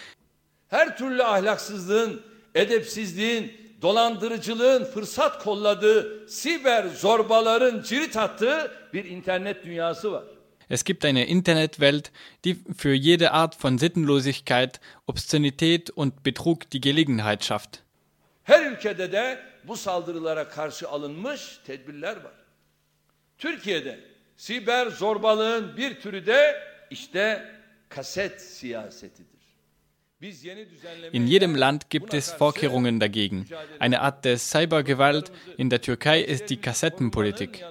Her 0.68 0.96
türlü 0.96 1.22
ahlaksızlığın, 1.22 2.22
edepsizliğin, 2.54 3.52
dolandırıcılığın 3.82 4.84
fırsat 4.84 5.44
kolladığı, 5.44 6.28
siber 6.28 6.86
zorbaların 6.86 7.82
cirit 7.82 8.16
attığı 8.16 8.72
bir 8.92 9.04
internet 9.04 9.64
dünyası 9.64 10.12
var. 10.12 10.24
Es 10.70 10.82
gibt 10.82 11.04
eine 11.04 11.26
Internetwelt, 11.26 12.10
die 12.44 12.56
für 12.76 12.96
jede 12.96 13.30
Art 13.30 13.64
von 13.64 13.76
Sittenlosigkeit, 13.76 14.80
Obszönität 15.06 15.90
und 15.96 16.12
Betrug 16.24 16.70
die 16.72 16.80
Gelegenheit 16.80 17.44
schafft. 17.44 17.78
Her 18.44 18.70
ülkede 18.70 19.12
de 19.12 19.38
bu 19.64 19.76
saldırılara 19.76 20.48
karşı 20.48 20.88
alınmış 20.88 21.58
tedbirler 21.66 22.16
var. 22.16 22.32
Türkiye'de 23.38 24.00
siber 24.36 24.86
zorbalığın 24.86 25.76
bir 25.76 26.00
türü 26.00 26.26
de 26.26 26.62
işte 26.90 27.52
kaset 27.88 28.42
siyasetidir. 28.42 29.35
In 31.12 31.26
jedem 31.26 31.54
Land 31.54 31.90
gibt 31.90 32.14
es 32.14 32.30
Vorkehrungen 32.30 32.98
dagegen. 32.98 33.46
Eine 33.78 34.00
Art 34.00 34.24
der 34.24 34.38
Cybergewalt 34.38 35.30
in 35.58 35.68
der 35.68 35.82
Türkei 35.82 36.22
ist 36.22 36.48
die 36.48 36.56
Kassettenpolitik. 36.56 37.62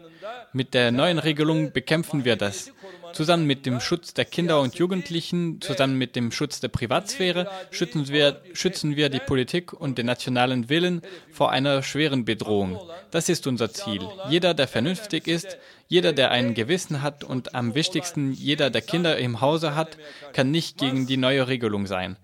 Mit 0.54 0.76
der 0.76 0.92
neuen 0.92 1.18
Regelung 1.18 1.72
bekämpfen 1.72 2.24
wir 2.24 2.36
das. 2.36 2.72
Zusammen 3.14 3.48
mit 3.48 3.66
dem 3.66 3.80
Schutz 3.80 4.14
der 4.14 4.26
Kinder 4.26 4.62
und 4.62 4.76
Jugendlichen, 4.76 5.60
zusammen 5.60 5.98
mit 5.98 6.16
dem 6.16 6.32
Schutz 6.32 6.60
der 6.60 6.68
Privatsphäre 6.68 7.50
schützen 7.72 8.10
wir, 8.10 8.42
schützen 8.54 8.96
wir 8.96 9.10
die 9.10 9.20
Politik 9.20 9.74
und 9.74 9.98
den 9.98 10.06
nationalen 10.06 10.70
Willen 10.70 11.02
vor 11.32 11.52
einer 11.52 11.82
schweren 11.82 12.26
Bedrohung. 12.26 12.80
Das 13.10 13.28
ist 13.28 13.48
unser 13.48 13.72
Ziel. 13.72 14.08
Jeder, 14.30 14.54
der 14.54 14.68
vernünftig 14.68 15.28
ist, 15.28 15.58
jeder, 15.88 16.14
der 16.14 16.30
ein 16.30 16.54
Gewissen 16.54 17.02
hat 17.02 17.24
und 17.24 17.56
am 17.56 17.74
wichtigsten 17.74 18.34
jeder, 18.34 18.70
der 18.70 18.82
Kinder 18.82 19.18
im 19.18 19.42
Hause 19.42 19.76
hat, 19.76 19.98
kann 20.34 20.52
nicht 20.52 20.78
gegen 20.78 21.08
die 21.08 21.18
neue 21.18 21.48
Regelung 21.48 21.88
sein. 21.88 22.18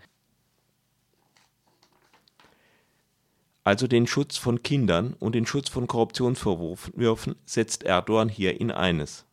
Also 3.63 3.87
den 3.87 4.07
Schutz 4.07 4.37
von 4.37 4.63
Kindern 4.63 5.13
und 5.19 5.35
den 5.35 5.45
Schutz 5.45 5.69
von 5.69 5.85
Korruptionsvorwürfen 5.85 7.35
setzt 7.45 7.83
Erdogan 7.83 8.27
hier 8.27 8.59
in 8.59 8.71
eines. 8.71 9.25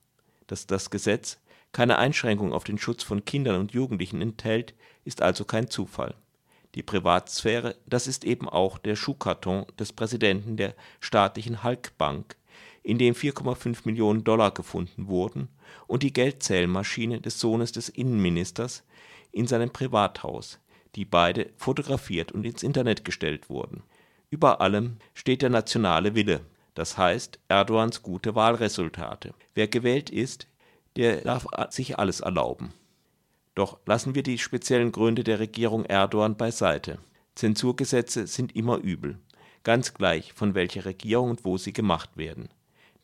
Dass 0.47 0.66
das 0.66 0.90
Gesetz 0.90 1.38
keine 1.73 1.97
Einschränkung 1.97 2.52
auf 2.52 2.64
den 2.64 2.78
Schutz 2.78 3.02
von 3.02 3.25
Kindern 3.25 3.58
und 3.58 3.73
Jugendlichen 3.73 4.20
enthält, 4.20 4.75
ist 5.04 5.23
also 5.23 5.47
kein 5.47 5.70
Zufall. 5.70 6.14
Die 6.75 6.82
Privatsphäre, 6.82 7.76
das 7.87 8.06
ist 8.06 8.25
eben 8.25 8.49
auch 8.49 8.76
der 8.76 8.97
Schuhkarton 8.97 9.64
des 9.78 9.94
Präsidenten 9.94 10.58
der 10.58 10.75
staatlichen 11.00 11.62
Halkbank, 11.62 12.37
in 12.82 12.99
dem 12.99 13.14
4,5 13.14 13.80
Millionen 13.85 14.25
Dollar 14.25 14.50
gefunden 14.50 15.08
wurden, 15.08 15.49
und 15.87 16.02
die 16.02 16.12
Geldzählmaschine 16.12 17.20
des 17.23 17.40
Sohnes 17.40 17.73
des 17.73 17.88
Innenministers 17.88 18.85
in 19.32 19.47
seinem 19.47 19.70
Privathaus, 19.70 20.58
die 20.94 21.06
beide 21.06 21.50
fotografiert 21.56 22.32
und 22.32 22.44
ins 22.44 22.62
Internet 22.62 23.04
gestellt 23.04 23.49
wurden. 23.49 23.82
Über 24.30 24.61
allem 24.61 24.99
steht 25.14 25.42
der 25.42 25.50
nationale 25.50 26.14
Wille, 26.14 26.40
das 26.75 26.99
heißt 26.99 27.38
Erdogans 27.49 28.02
gute 28.02 28.35
Wahlresultate. 28.35 29.35
Wer 29.54 29.68
gewählt 29.68 30.11
ist, 30.11 30.47
der 30.97 31.23
darf 31.23 31.47
sich 31.70 31.99
alles 31.99 32.20
erlauben. 32.20 32.73
Doch 33.54 33.78
lassen 33.87 34.14
wir 34.14 34.23
die 34.23 34.38
speziellen 34.38 34.92
Gründe 34.92 35.25
der 35.25 35.40
Regierung 35.40 35.85
Erdogan 35.85 36.37
beiseite. 36.37 36.99
Zensurgesetze 37.35 38.26
sind 38.26 38.54
immer 38.54 38.78
übel, 38.78 39.18
ganz 39.64 39.94
gleich 39.94 40.32
von 40.32 40.54
welcher 40.54 40.85
Regierung 40.85 41.30
und 41.30 41.44
wo 41.44 41.56
sie 41.56 41.73
gemacht 41.73 42.16
werden. 42.16 42.49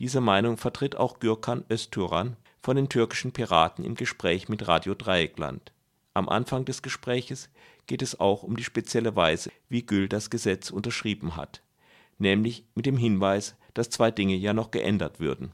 Diese 0.00 0.20
Meinung 0.20 0.56
vertritt 0.56 0.96
auch 0.96 1.20
Gürkan 1.20 1.64
Özturan 1.70 2.36
von 2.62 2.76
den 2.76 2.88
türkischen 2.88 3.32
Piraten 3.32 3.84
im 3.84 3.94
Gespräch 3.94 4.48
mit 4.48 4.66
Radio 4.66 4.94
Dreieckland. 4.94 5.72
Am 6.14 6.28
Anfang 6.28 6.64
des 6.64 6.82
Gespräches 6.82 7.50
geht 7.86 8.00
es 8.00 8.20
auch 8.20 8.44
um 8.44 8.56
die 8.56 8.62
spezielle 8.62 9.16
Weise, 9.16 9.50
wie 9.68 9.82
Gül 9.82 10.08
das 10.08 10.30
Gesetz 10.30 10.70
unterschrieben 10.70 11.36
hat, 11.36 11.60
nämlich 12.18 12.64
mit 12.76 12.86
dem 12.86 12.96
Hinweis, 12.96 13.56
dass 13.74 13.90
zwei 13.90 14.12
Dinge 14.12 14.36
ja 14.36 14.52
noch 14.52 14.70
geändert 14.70 15.18
würden. 15.18 15.52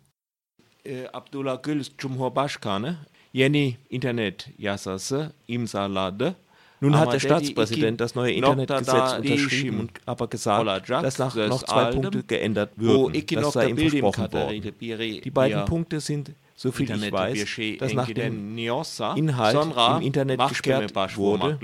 Äh, 0.84 1.06
Abdullah 1.06 1.62
Gül 1.62 1.82
Cumhurbaşkanı 1.98 2.98
yeni 3.32 3.78
internet 3.88 4.48
yasası 4.58 5.32
imzaladı. 5.46 6.36
Nun 6.80 6.98
hat 6.98 7.12
der 7.12 7.20
Staatspräsident 7.20 8.00
das 8.00 8.14
neue 8.14 8.32
Internetgesetz 8.32 9.14
unterschrieben 9.18 9.80
und 9.80 9.90
aber 10.06 10.28
gesagt, 10.28 10.88
dass 10.88 11.18
nach 11.18 11.34
noch 11.34 11.62
zwei 11.62 11.92
Punkte 11.92 12.22
geändert 12.22 12.72
würden. 12.76 13.22
Das 13.34 13.52
sei 13.52 13.68
ihm 13.68 13.76
versprochen 13.76 14.32
worden. 14.32 14.72
Die 14.80 15.30
beiden 15.30 15.64
Punkte 15.66 16.00
sind 16.00 16.32
soviel 16.60 16.90
ich 16.90 17.12
weiß, 17.12 17.78
dass 17.78 17.94
nach 17.94 18.10
dem 18.10 18.58
Inhalt 18.58 19.56
im 19.96 20.02
Internet 20.02 20.48
gesperrt 20.48 20.94
wurde, 21.16 21.58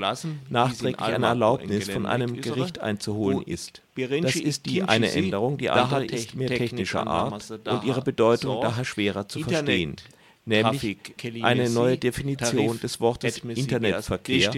nachträglich 0.48 0.98
eine 1.00 1.26
Erlaubnis 1.26 1.90
von 1.90 2.06
einem 2.06 2.40
Gericht 2.40 2.78
einzuholen 2.78 3.42
ist. 3.42 3.82
Das 4.22 4.36
ist 4.36 4.66
die 4.66 4.82
eine 4.82 5.10
Änderung, 5.10 5.58
die 5.58 5.70
andere 5.70 6.04
ist 6.06 6.34
mehr 6.34 6.48
technischer 6.48 7.06
Art 7.06 7.50
und 7.50 7.84
ihre 7.84 8.02
Bedeutung 8.02 8.60
daher 8.62 8.84
schwerer 8.84 9.28
zu 9.28 9.40
verstehen 9.40 9.96
nämlich 10.46 10.96
eine 11.42 11.68
neue 11.68 11.96
Definition 11.98 12.78
des 12.80 13.00
Wortes 13.00 13.38
Internetverkehr, 13.38 14.50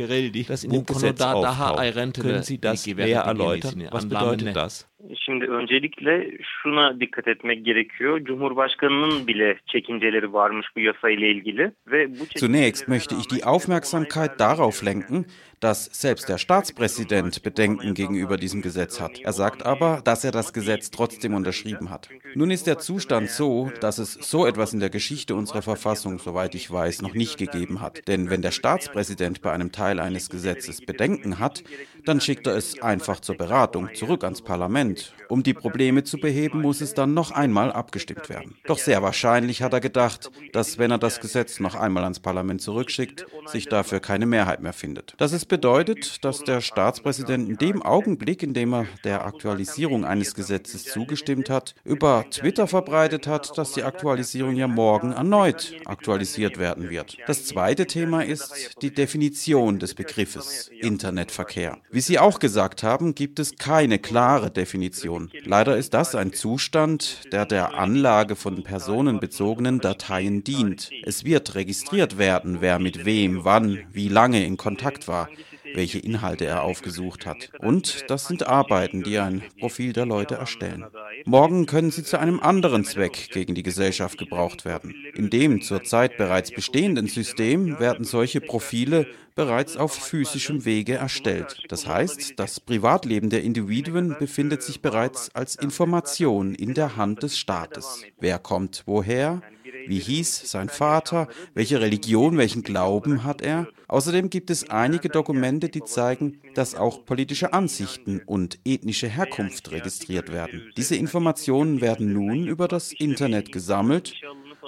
das 0.47 0.65
in 0.65 0.71
dem 0.73 0.87
Gesetz 0.87 1.21
auftaucht. 1.21 2.15
Können 2.21 2.43
Sie 2.43 2.61
das 2.61 2.87
näher 2.87 3.23
erläutern? 3.23 3.89
Was 3.91 4.09
bedeutet 4.09 4.55
das? 4.55 4.89
Şimdi 5.25 5.45
öncelikle 5.45 6.31
şuna 6.43 7.01
dikkat 7.01 7.29
etmek 7.29 7.65
gerekiyor. 7.65 8.25
Cumhurbaşkanının 8.25 9.27
bile 9.27 9.59
çekinceleri 9.67 10.33
varmış 10.33 10.67
bu 10.77 10.81
yasayla 10.81 11.27
ilgili 11.27 11.73
ve 11.87 12.11
bu 12.11 12.25
Zunächst 12.37 12.89
möchte 12.89 13.15
ich 13.17 13.31
die 13.31 13.45
Aufmerksamkeit 13.45 14.39
darauf 14.39 14.85
lenken, 14.85 15.25
dass 15.61 15.87
selbst 15.87 16.29
der 16.29 16.39
Staatspräsident 16.39 17.43
Bedenken 17.43 17.95
gegenüber 17.95 18.37
diesem 18.37 18.63
Gesetz 18.63 19.01
hat. 19.01 19.19
Er 19.21 19.33
sagt 19.33 19.65
aber, 19.65 20.01
dass 20.03 20.25
er 20.25 20.31
das 20.31 20.53
Gesetz 20.53 20.91
trotzdem 20.91 21.35
unterschrieben 21.35 21.91
hat. 21.91 22.09
Nun 22.35 22.51
ist 22.51 22.67
der 22.67 22.79
Zustand 22.79 23.31
so, 23.31 23.71
dass 23.81 23.99
es 23.99 24.15
so 24.15 24.47
etwas 24.47 24.73
in 24.73 24.81
der 24.81 24.91
Geschichte 24.91 25.35
unserer 25.35 25.63
Verfassung, 25.63 26.19
soweit 26.19 26.55
ich 26.55 26.71
weiß, 26.71 27.03
noch 27.03 27.15
nicht 27.15 27.39
gegeben 27.39 27.81
hat. 27.81 28.07
Denn 28.07 28.31
wenn 28.31 28.43
der 28.43 28.51
Staatspräsident 28.51 29.43
bei 29.43 29.53
einem 29.53 29.73
Teil 29.73 30.01
eines 30.01 30.29
Gesetzes 30.31 30.81
Bedenken 30.81 31.39
hat, 31.39 31.65
dann 32.05 32.21
schickt 32.21 32.47
er 32.47 32.57
es 32.57 32.81
einfach 32.81 33.21
zur 33.21 33.37
Beratung 33.37 33.95
zurück 33.95 34.25
ans 34.25 34.43
Parlament. 34.43 35.15
Um 35.29 35.43
die 35.43 35.55
Probleme 35.55 36.05
zu 36.05 36.19
beheben, 36.19 36.63
muss 36.63 36.81
es 36.81 36.95
dann 36.95 37.15
noch 37.15 37.31
einmal 37.31 37.73
abgestimmt 37.73 38.29
werden. 38.29 38.55
Doch 38.67 38.79
sehr 38.79 39.03
wahrscheinlich 39.03 39.63
hat 39.63 39.73
er 39.73 39.81
gedacht, 39.81 40.31
dass 40.53 40.79
wenn 40.79 40.91
er 40.91 40.99
das 40.99 41.21
Gesetz 41.21 41.61
noch 41.61 41.75
einmal 41.75 42.05
ans 42.05 42.21
Parlament 42.21 42.63
zurückschickt, 42.63 43.27
sich 43.47 43.69
dafür 43.69 44.01
keine 44.01 44.27
Mehrheit 44.27 44.63
mehr 44.63 44.73
findet. 44.73 45.15
Das 45.19 45.33
ist 45.33 45.48
bedeutet, 45.49 46.25
dass 46.25 46.45
der 46.45 46.61
Staatspräsident 46.61 47.49
in 47.49 47.57
dem 47.57 47.83
Augenblick, 47.83 48.43
in 48.43 48.55
dem 48.55 48.73
er 48.73 48.87
der 49.05 49.25
Aktualisierung 49.25 50.05
eines 50.05 50.35
Gesetzes 50.35 50.85
zugestimmt 50.85 51.51
hat, 51.51 51.75
über 51.85 52.25
Twitter 52.31 52.67
verbreitet 52.67 53.27
hat, 53.27 53.57
dass 53.57 53.73
die 53.73 53.83
Aktualisierung 53.83 54.55
ja 54.55 54.69
morgen 54.69 55.13
erneut 55.13 55.75
aktualisiert 55.87 56.59
werden 56.59 56.91
wird. 56.91 57.17
Das 57.27 57.47
zweite 57.47 57.87
Thema 57.87 58.23
ist 58.23 58.77
die 58.83 58.93
Definition 58.93 59.79
des 59.79 59.95
Begriffes 59.95 60.71
Internetverkehr. 60.81 61.79
Wie 61.91 62.01
Sie 62.01 62.19
auch 62.19 62.39
gesagt 62.39 62.83
haben, 62.83 63.15
gibt 63.15 63.39
es 63.39 63.57
keine 63.57 63.99
klare 63.99 64.51
Definition. 64.51 65.31
Leider 65.45 65.77
ist 65.77 65.95
das 65.95 66.15
ein 66.15 66.33
Zustand, 66.33 67.33
der 67.33 67.47
der 67.47 67.79
Anlage 67.79 68.37
von 68.37 68.63
personenbezogenen 68.63 69.81
Dateien 69.81 70.45
dient. 70.45 70.91
Es 71.05 71.25
wird 71.25 71.55
registriert 71.55 72.19
werden, 72.19 72.59
wer 72.61 72.79
mit 72.79 73.05
wem, 73.05 73.45
wann, 73.45 73.79
wie 73.93 74.09
lange 74.09 74.45
in 74.45 74.57
Kontakt 74.57 75.09
war 75.09 75.29
welche 75.75 75.99
Inhalte 75.99 76.47
er 76.47 76.63
aufgesucht 76.63 77.27
hat. 77.27 77.51
Und 77.61 78.05
das 78.09 78.27
sind 78.27 78.47
Arbeiten, 78.47 79.03
die 79.03 79.19
ein 79.19 79.43
Profil 79.59 79.93
der 79.93 80.07
Leute 80.07 80.37
erstellen. 80.37 80.85
Morgen 81.25 81.67
können 81.67 81.91
sie 81.91 82.05
zu 82.05 82.19
einem 82.19 82.41
anderen 82.41 82.85
Zweck 82.85 83.31
gegen 83.33 83.55
die 83.55 83.63
Gesellschaft 83.63 84.19
gebraucht 84.19 84.65
werden. 84.65 84.95
In 85.15 85.31
dem 85.31 85.63
zurzeit 85.63 86.17
bereits 86.17 86.51
bestehenden 86.51 87.07
System 87.07 87.79
werden 87.79 88.05
solche 88.05 88.41
Profile 88.41 89.07
bereits 89.39 89.77
auf 89.77 89.93
physischem 89.93 90.65
Wege 90.65 90.95
erstellt. 90.95 91.63
Das 91.69 91.87
heißt, 91.87 92.35
das 92.41 92.59
Privatleben 92.59 93.31
der 93.31 93.45
Individuen 93.45 94.17
befindet 94.19 94.65
sich 94.65 94.83
bereits 94.83 95.33
als 95.33 95.55
Information 95.55 96.57
in 96.57 96.75
der 96.75 96.97
Hand 96.97 97.23
des 97.23 97.39
Staates. 97.39 98.03
Wer 98.19 98.41
kommt 98.41 98.83
woher? 98.87 99.41
Wie 99.87 100.01
hieß 100.01 100.51
sein 100.51 100.69
Vater? 100.69 101.29
Welche 101.55 101.81
Religion, 101.81 102.37
welchen 102.37 102.65
Glauben 102.65 103.23
hat 103.23 103.41
er? 103.41 103.69
Außerdem 103.89 104.29
gibt 104.29 104.51
es 104.51 104.69
einige 104.69 105.09
Dokumente, 105.09 105.71
die 105.71 105.83
zeigen, 105.83 106.41
dass 106.55 106.75
auch 106.75 107.07
politische 107.07 107.55
Ansichten 107.55 108.21
und 108.27 108.59
ethnische 108.67 109.09
Herkunft 109.09 109.71
registriert 109.71 110.31
werden. 110.31 110.71
Diese 110.77 110.95
Informationen 110.95 111.81
werden 111.81 112.13
nun 112.13 112.47
über 112.47 112.69
das 112.69 112.93
Internet 112.93 113.51
gesammelt 113.51 114.15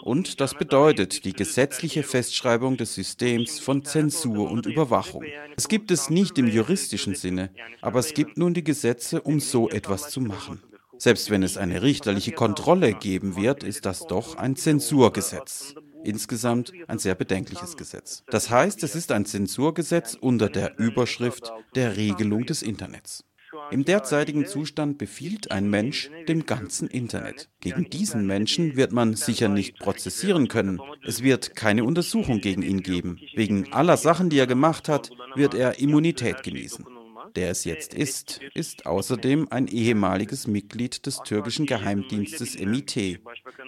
und 0.03 0.41
das 0.41 0.55
bedeutet 0.55 1.27
die 1.27 1.35
gesetzliche 1.35 2.03
Festschreibung 2.03 2.79
des 2.79 2.95
Systems 2.95 3.59
von 3.59 3.85
Zensur 3.85 4.51
und 4.51 4.65
Überwachung. 4.65 5.25
Es 5.57 5.69
gibt 5.69 5.91
es 5.91 6.09
nicht 6.09 6.39
im 6.39 6.49
juristischen 6.49 7.15
Sinne, 7.15 7.51
aber 7.83 7.99
es 7.99 8.15
gibt 8.15 8.39
nun 8.39 8.55
die 8.55 8.65
Gesetze, 8.65 9.21
um 9.21 9.41
so 9.41 9.69
etwas 9.69 10.11
zu 10.11 10.23
machen. 10.23 10.63
Selbst 10.97 11.31
wenn 11.31 11.43
es 11.43 11.57
eine 11.57 11.83
richterliche 11.83 12.33
Kontrolle 12.33 12.95
geben 12.95 13.37
wird, 13.37 13.65
ist 13.65 13.87
das 13.87 14.07
doch 14.07 14.37
ein 14.37 14.57
Zensurgesetz. 14.57 15.75
Insgesamt 16.05 16.73
ein 16.89 16.99
sehr 16.99 17.15
bedenkliches 17.15 17.77
Gesetz. 17.77 18.23
Das 18.29 18.51
heißt, 18.51 18.83
es 18.83 18.95
ist 18.95 19.13
ein 19.13 19.25
Zensurgesetz 19.25 20.15
unter 20.15 20.49
der 20.49 20.79
Überschrift 20.79 21.53
der 21.75 21.97
Regelung 21.97 22.47
des 22.47 22.63
Internets. 22.63 23.25
Im 23.73 23.85
derzeitigen 23.85 24.47
Zustand 24.47 24.99
befiehlt 24.99 25.51
ein 25.51 25.69
Mensch 25.69 26.11
dem 26.29 26.47
ganzen 26.47 26.89
Internet. 26.89 27.49
Gegen 27.61 27.91
diesen 27.91 28.27
Menschen 28.27 28.77
wird 28.77 28.93
man 28.93 29.15
sicher 29.15 29.49
nicht 29.49 29.79
prozessieren 29.79 30.49
können. 30.49 30.81
Es 31.05 31.23
wird 31.23 31.57
keine 31.57 31.85
Untersuchung 31.85 32.41
gegen 32.41 32.63
ihn 32.63 32.83
geben. 32.83 33.19
Wegen 33.35 33.73
aller 33.73 33.97
Sachen, 33.97 34.31
die 34.31 34.39
er 34.39 34.47
gemacht 34.47 34.89
hat, 34.89 35.11
wird 35.35 35.55
er 35.55 35.81
Immunität 35.81 36.43
genießen 36.43 36.85
der 37.37 37.51
es 37.51 37.65
jetzt 37.65 37.95
ist, 37.95 38.41
ist 38.55 38.87
außerdem 38.87 39.49
ein 39.51 39.67
ehemaliges 39.67 40.47
Mitglied 40.47 41.07
des 41.07 41.19
türkischen 41.19 41.67
Geheimdienstes 41.67 42.59
MIT. 42.59 43.21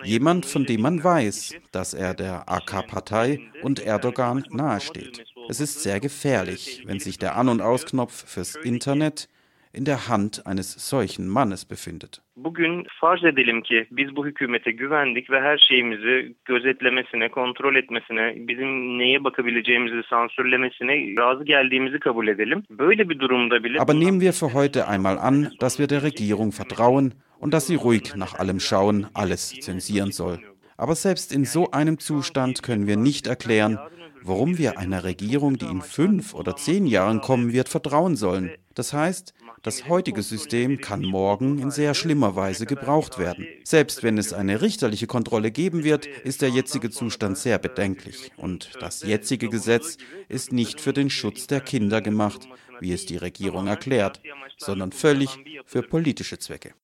Jemand, 0.05 0.47
von 0.47 0.67
dem 0.67 0.83
man 0.83 1.03
weiß, 1.03 1.55
dass 1.71 1.95
er 1.95 2.15
der 2.15 2.49
AK-Partei 2.49 3.41
und 3.63 3.81
Erdogan 3.81 4.45
nahesteht. 4.51 5.25
Es 5.49 5.61
ist 5.61 5.83
sehr 5.83 6.01
gefährlich, 6.01 6.83
wenn 6.87 7.01
sich 7.01 7.19
der 7.19 7.37
An- 7.37 7.49
und 7.49 7.61
Ausknopf 7.61 8.27
fürs 8.27 8.55
Internet 8.57 9.29
in 9.75 9.85
der 9.85 10.09
Hand 10.09 10.47
eines 10.47 10.73
solchen 10.89 11.29
Mannes 11.29 11.65
befindet. 11.65 12.21
Bugün 12.37 12.87
farz 13.01 13.25
edelim 13.25 13.63
ki 13.63 13.87
biz 13.91 14.17
bu 14.17 14.27
hükümete 14.27 14.71
güvendik 14.71 15.31
ve 15.31 15.41
her 15.41 15.59
şeyimizi 15.59 16.35
gözetlemesine, 16.45 17.29
kontrol 17.29 17.77
etmesine, 17.77 18.35
bizim 18.37 18.99
neye 18.99 19.25
bakabileceğimizi 19.25 20.09
sansürlemesine 20.11 20.95
razı 21.19 21.45
geldiğimizi 21.45 22.01
kabul 22.01 22.29
edelim. 22.29 22.63
Böyle 22.71 23.09
bir 23.09 23.19
durumda 23.19 23.65
bile 23.65 23.81
Aber 23.81 23.95
nehmen 23.95 24.21
wir 24.21 24.33
für 24.33 24.55
heute 24.55 24.89
einmal 24.89 25.19
an, 25.19 25.51
dass 25.61 25.79
wir 25.79 25.89
der 25.89 26.03
Regierung 26.03 26.53
vertrauen 26.53 27.13
und 27.41 27.53
dass 27.53 27.67
sie 27.67 27.77
ruhig 27.77 28.17
nach 28.17 28.39
allem 28.39 28.61
schauen, 28.61 29.07
alles 29.15 29.61
zensieren 29.61 30.13
soll. 30.13 30.39
Aber 30.79 30.95
selbst 30.95 31.33
in 31.33 31.45
so 31.45 31.71
einem 31.71 31.99
Zustand 31.99 32.63
können 32.63 32.87
wir 32.87 32.97
nicht 32.97 33.27
erklären, 33.27 33.79
warum 34.25 34.59
wir 34.59 34.79
einer 34.79 35.05
Regierung, 35.05 35.59
die 35.59 35.67
in 35.67 35.83
fünf 35.83 36.35
oder 36.35 36.57
zehn 36.57 36.87
Jahren 36.87 37.21
kommen 37.21 37.53
wird, 37.53 37.69
vertrauen 37.69 38.17
sollen. 38.17 38.51
Das 38.75 38.93
heißt, 38.93 39.35
das 39.63 39.89
heutige 39.89 40.23
System 40.23 40.81
kann 40.81 41.03
morgen 41.03 41.59
in 41.59 41.71
sehr 41.71 41.95
schlimmer 41.95 42.35
Weise 42.37 42.67
gebraucht 42.67 43.19
werden. 43.19 43.47
Selbst 43.65 44.03
wenn 44.03 44.19
es 44.19 44.33
eine 44.33 44.61
richterliche 44.61 45.07
Kontrolle 45.07 45.51
geben 45.51 45.85
wird, 45.85 46.07
ist 46.07 46.43
der 46.43 46.49
jetzige 46.49 46.91
Zustand 46.91 47.39
sehr 47.39 47.59
bedenklich. 47.59 48.33
Und 48.37 48.73
das 48.81 49.03
jetzige 49.03 49.49
Gesetz 49.49 49.99
ist 50.29 50.53
nicht 50.53 50.81
für 50.81 50.93
den 50.93 51.11
Schutz 51.11 51.47
der 51.47 51.61
Kinder 51.61 52.01
gemacht, 52.01 52.49
wie 52.81 52.93
es 52.93 53.07
die 53.07 53.17
Regierung 53.17 53.69
erklärt, 53.69 54.21
sondern 54.57 54.93
völlig 54.93 55.31
für 55.65 55.83
politische 55.83 56.39
Zwecke. 56.39 56.75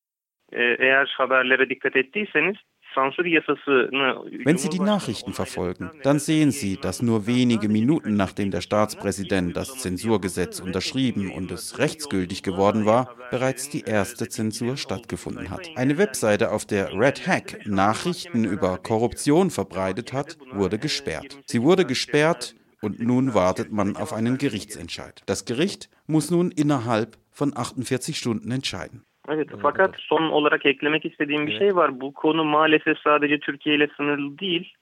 Eğer 0.51 1.07
haberlere 1.19 1.67
dikkat 1.69 1.95
ettiyseniz 1.95 2.57
wenn 2.95 4.59
Sie 4.59 4.69
die 4.69 4.81
Nachrichten 4.81 5.33
verfolgen, 5.33 5.91
dann 6.03 6.19
sehen 6.19 6.51
Sie, 6.51 6.77
dass 6.77 7.03
nur 7.03 7.27
wenige 7.27 7.69
Minuten 7.69 8.15
nachdem 8.15 8.51
der 8.51 8.61
Staatspräsident 8.61 9.57
das 9.57 9.79
Zensurgesetz 9.79 10.61
unterschrieben 10.61 11.31
und 11.31 11.51
es 11.51 11.79
rechtsgültig 11.79 12.43
geworden 12.43 12.87
war, 12.87 13.15
bereits 13.31 13.69
die 13.69 13.83
erste 13.83 14.29
Zensur 14.29 14.77
stattgefunden 14.77 15.51
hat. 15.51 15.69
Eine 15.77 15.99
Webseite, 15.99 16.51
auf 16.53 16.65
der 16.65 16.93
Red 16.93 17.27
Hack 17.27 17.67
Nachrichten 17.67 18.45
über 18.45 18.79
Korruption 18.79 19.51
verbreitet 19.51 20.13
hat, 20.13 20.39
wurde 20.53 20.79
gesperrt. 20.79 21.39
Sie 21.47 21.63
wurde 21.63 21.85
gesperrt 21.85 22.55
und 22.81 23.01
nun 23.01 23.35
wartet 23.35 23.73
man 23.73 23.97
auf 23.97 24.13
einen 24.13 24.39
Gerichtsentscheid. 24.39 25.23
Das 25.27 25.45
Gericht 25.45 25.89
muss 26.07 26.31
nun 26.31 26.51
innerhalb 26.51 27.19
von 27.31 27.57
48 27.57 28.19
Stunden 28.19 28.51
entscheiden. 28.51 29.05
Evet 29.29 29.49
fakat 29.63 29.95
son 29.99 30.23
olarak 30.23 30.67
eklemek 30.67 31.05
istediğim 31.05 31.47
bir 31.47 31.59
şey 31.59 31.77
var. 31.77 32.01
Bu 32.01 32.15
konu 32.15 32.45
maalesef 32.45 32.99
sadece 32.99 33.39
Türkiye 33.41 33.77
ile 33.77 33.89
sınırlı 33.97 34.39
değil. 34.39 34.75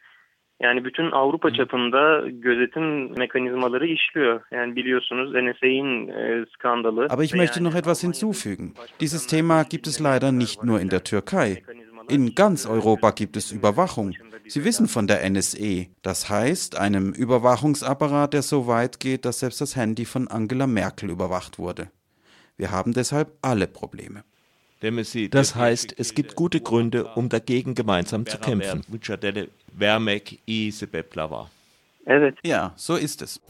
Yani 0.61 0.85
bütün 0.85 1.11
Avrupa 1.11 1.53
çapında 1.53 2.23
gözetim 2.29 3.19
mekanizmaları 3.19 3.87
işliyor. 3.87 4.41
Yani 4.51 4.77
biliyorsunuz 4.77 5.31
NSA'in 5.31 6.09
e, 6.09 6.45
skandalı. 6.55 7.07
Aber 7.11 7.25
ich 7.25 7.35
möchte 7.35 7.65
noch 7.65 7.77
etwas 7.77 8.03
hinzufügen. 8.03 8.73
Dieses 9.01 9.27
Thema 9.27 9.63
gibt 9.71 9.87
es 9.87 10.01
leider 10.01 10.33
nicht 10.33 10.65
nur 10.65 10.81
in 10.81 10.91
der 10.91 11.05
Türkei. 11.05 11.63
In 12.09 12.35
ganz 12.35 12.67
Europa 12.67 13.11
gibt 13.11 13.37
es 13.37 13.53
Überwachung. 13.53 14.15
Sie 14.49 14.65
wissen 14.65 14.87
von 14.87 15.09
der 15.09 15.31
NSE. 15.31 15.87
Das 16.03 16.31
heißt, 16.31 16.81
einem 16.81 17.13
Überwachungsapparat, 17.13 18.33
der 18.33 18.43
so 18.43 18.67
weit 18.67 19.01
geht, 19.01 19.25
dass 19.25 19.41
selbst 19.41 19.61
das 19.61 19.77
Handy 19.77 20.05
von 20.05 20.29
Angela 20.29 20.67
Merkel 20.67 21.11
überwacht 21.11 21.59
wurde. 21.59 21.89
Wir 22.57 22.71
haben 22.71 22.93
deshalb 22.93 23.29
alle 23.43 23.67
Probleme. 23.67 24.23
Das 25.31 25.55
heißt, 25.55 25.95
es 25.99 26.15
gibt 26.15 26.37
gute 26.37 26.61
Gründe, 26.61 27.05
um 27.15 27.29
dagegen 27.29 27.75
gemeinsam 27.75 28.27
zu 28.27 28.39
kämpfen. 28.39 28.83
Ja, 32.45 32.73
so 32.77 32.97
ist 32.97 33.23
es. 33.23 33.41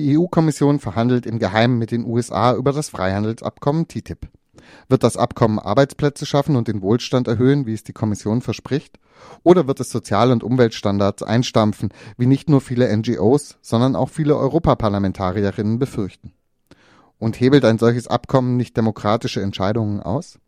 Die 0.00 0.16
EU-Kommission 0.16 0.78
verhandelt 0.78 1.26
im 1.26 1.38
Geheimen 1.38 1.78
mit 1.78 1.90
den 1.90 2.06
USA 2.06 2.54
über 2.54 2.72
das 2.72 2.88
Freihandelsabkommen 2.88 3.86
TTIP. 3.86 4.30
Wird 4.88 5.04
das 5.04 5.18
Abkommen 5.18 5.58
Arbeitsplätze 5.58 6.24
schaffen 6.24 6.56
und 6.56 6.68
den 6.68 6.80
Wohlstand 6.80 7.28
erhöhen, 7.28 7.66
wie 7.66 7.74
es 7.74 7.84
die 7.84 7.92
Kommission 7.92 8.40
verspricht? 8.40 8.98
Oder 9.42 9.66
wird 9.66 9.78
es 9.78 9.90
Sozial- 9.90 10.32
und 10.32 10.42
Umweltstandards 10.42 11.22
einstampfen, 11.22 11.90
wie 12.16 12.24
nicht 12.24 12.48
nur 12.48 12.62
viele 12.62 12.88
NGOs, 12.96 13.58
sondern 13.60 13.94
auch 13.94 14.08
viele 14.08 14.38
Europaparlamentarierinnen 14.38 15.78
befürchten? 15.78 16.32
Und 17.18 17.38
hebelt 17.38 17.66
ein 17.66 17.78
solches 17.78 18.06
Abkommen 18.06 18.56
nicht 18.56 18.78
demokratische 18.78 19.42
Entscheidungen 19.42 20.00
aus? 20.00 20.38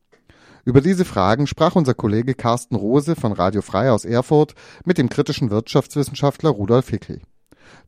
Über 0.65 0.81
diese 0.81 1.05
Fragen 1.05 1.47
sprach 1.47 1.77
unser 1.77 1.93
Kollege 1.93 2.35
Carsten 2.35 2.75
Rose 2.75 3.17
von 3.17 3.33
Radio 3.33 3.61
Frei 3.61 3.91
aus 3.91 4.07
Erfurt 4.07 4.55
mit 4.87 4.97
dem 4.97 5.11
kritischen 5.11 5.51
Wirtschaftswissenschaftler 5.51 6.49
Rudolf 6.49 6.88
Hickel. 6.88 7.21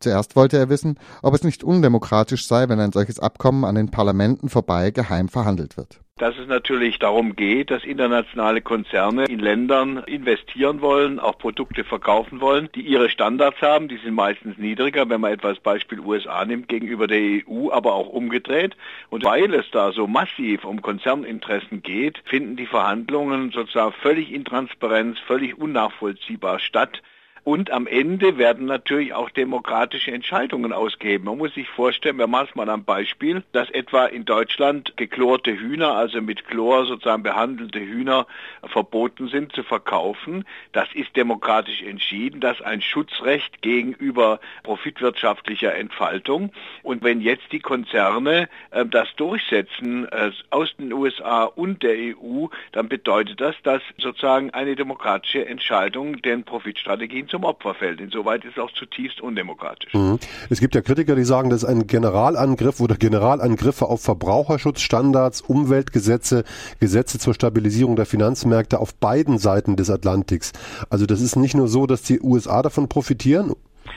Zuerst 0.01 0.37
wollte 0.37 0.59
er 0.59 0.69
wissen, 0.69 0.99
ob 1.23 1.35
es 1.35 1.45
nicht 1.45 1.65
undemokratisch 1.65 2.47
sei, 2.47 2.69
wenn 2.69 2.81
ein 2.81 2.93
solches 2.93 3.19
Abkommen 3.19 3.65
an 3.65 3.75
den 3.75 3.91
Parlamenten 3.91 4.49
vorbei 4.49 4.91
geheim 4.91 5.29
verhandelt 5.29 5.77
wird 5.77 6.01
dass 6.17 6.39
es 6.39 6.47
natürlich 6.47 7.01
darum 7.01 7.35
geht, 7.35 7.73
dass 7.73 7.83
internationale 7.83 8.61
Konzerne 8.61 9.25
in 9.25 9.41
Ländern 9.41 9.99
investieren 10.07 10.81
wollen, 10.81 11.19
auch 11.19 11.39
Produkte 11.39 11.83
verkaufen 11.83 12.41
wollen, 12.41 12.69
die 12.75 12.83
ihre 12.83 13.11
Standards 13.11 13.61
haben, 13.61 13.89
die 13.89 13.97
sind 13.97 14.15
meistens 14.15 14.57
niedriger, 14.57 15.09
wenn 15.09 15.21
man 15.21 15.33
etwas 15.33 15.59
Beispiel 15.59 15.99
USA 15.99 16.45
nimmt 16.45 16.69
gegenüber 16.69 17.09
der 17.09 17.43
EU, 17.49 17.71
aber 17.73 17.95
auch 17.95 18.09
umgedreht. 18.09 18.77
Und 19.11 19.25
weil 19.25 19.53
es 19.55 19.69
da 19.73 19.91
so 19.91 20.07
massiv 20.07 20.65
um 20.65 20.83
Konzerninteressen 20.83 21.83
geht, 21.83 22.23
finden 22.25 22.55
die 22.55 22.67
Verhandlungen 22.67 23.51
sozusagen 23.51 23.93
völlig 24.01 24.33
intransparent, 24.33 25.19
völlig 25.27 25.59
unnachvollziehbar 25.59 26.61
statt. 26.61 27.03
Und 27.45 27.71
am 27.71 27.87
Ende 27.87 28.39
werden 28.39 28.65
natürlich 28.65 29.13
auch 29.13 29.29
demokratische 29.29 30.11
Entscheidungen 30.11 30.73
ausgegeben. 30.73 31.27
Man 31.27 31.37
muss 31.37 31.53
sich 31.53 31.69
vorstellen, 31.69 32.17
wir 32.17 32.27
machen 32.27 32.49
es 32.49 32.57
mal 32.57 32.71
am 32.71 32.85
Beispiel, 32.85 33.43
dass 33.53 33.69
etwa 33.69 34.07
in 34.07 34.25
Deutschland 34.25 34.97
geklorte 34.97 35.53
Hühner, 35.53 35.93
also 35.93 36.23
mit 36.23 36.47
Chlor 36.47 36.87
sozusagen 36.87 37.23
behandelte 37.23 37.81
Hühner 37.81 38.27
verboten 38.65 39.29
sind 39.29 39.53
zu 39.53 39.63
verkaufen. 39.63 40.47
Das 40.73 40.89
ist 40.95 41.15
demokratisch 41.17 41.83
entschieden. 41.83 42.41
Das 42.41 42.61
ist 42.61 42.65
ein 42.65 42.81
Schutzrecht 42.81 43.61
gegenüber 43.61 44.41
profitwirtschaftlicher 44.63 45.75
Entfaltung. 45.75 46.51
Und 46.83 47.05
wenn 47.05 47.21
jetzt 47.21 47.53
die 47.53 47.61
Konzerne 47.61 48.49
äh, 48.71 48.87
das 48.87 49.15
durchsetzen 49.17 50.09
äh, 50.11 50.31
aus 50.49 50.75
den 50.79 50.95
USA 50.95 51.45
und 51.45 51.83
der 51.83 52.17
EU, 52.17 52.47
dann 52.73 52.89
bedeutet 52.89 53.43
das, 53.43 53.55
dass 53.65 53.83
sozusagen 53.99 54.49
eine 54.51 54.77
demokratische 54.77 55.47
Entscheidung 55.47 56.23
den 56.23 56.45
Profitstrategien 56.45 57.29
zum 57.35 57.43
Opfer 57.43 57.75
fällt. 57.75 58.01
Insoweit 58.01 58.45
ist 58.45 58.53
es 58.57 58.63
auch 58.63 58.71
zutiefst 58.71 59.21
undemokratisch. 59.21 59.93
Mhm. 59.93 60.21
Es 60.51 60.61
gibt 60.61 60.77
ja 60.77 60.83
Kritiker, 60.83 61.17
die 61.17 61.25
sagen, 61.25 61.51
das 61.51 61.65
ist 61.65 61.69
ein 61.69 61.89
Generalangriff 61.89 62.79
oder 62.81 62.95
Generalangriffe 62.95 63.87
auf 63.87 64.03
Verbraucherschutzstandards, 64.03 65.41
Umweltgesetze, 65.41 66.45
Gesetze 66.79 67.19
zur 67.19 67.35
Stabilisierung 67.35 67.97
der 67.97 68.07
Finanzmärkte 68.07 68.79
auf 68.79 68.95
beiden 68.95 69.39
Seiten 69.39 69.75
des 69.75 69.91
Atlantiks. 69.91 70.53
Also 70.91 71.07
das 71.07 71.21
ist 71.21 71.35
nicht 71.35 71.57
nur 71.57 71.67
so, 71.67 71.89
dass 71.89 72.03
die 72.03 72.21
USA 72.21 72.63
davon 72.63 72.89
profitieren, 72.89 73.53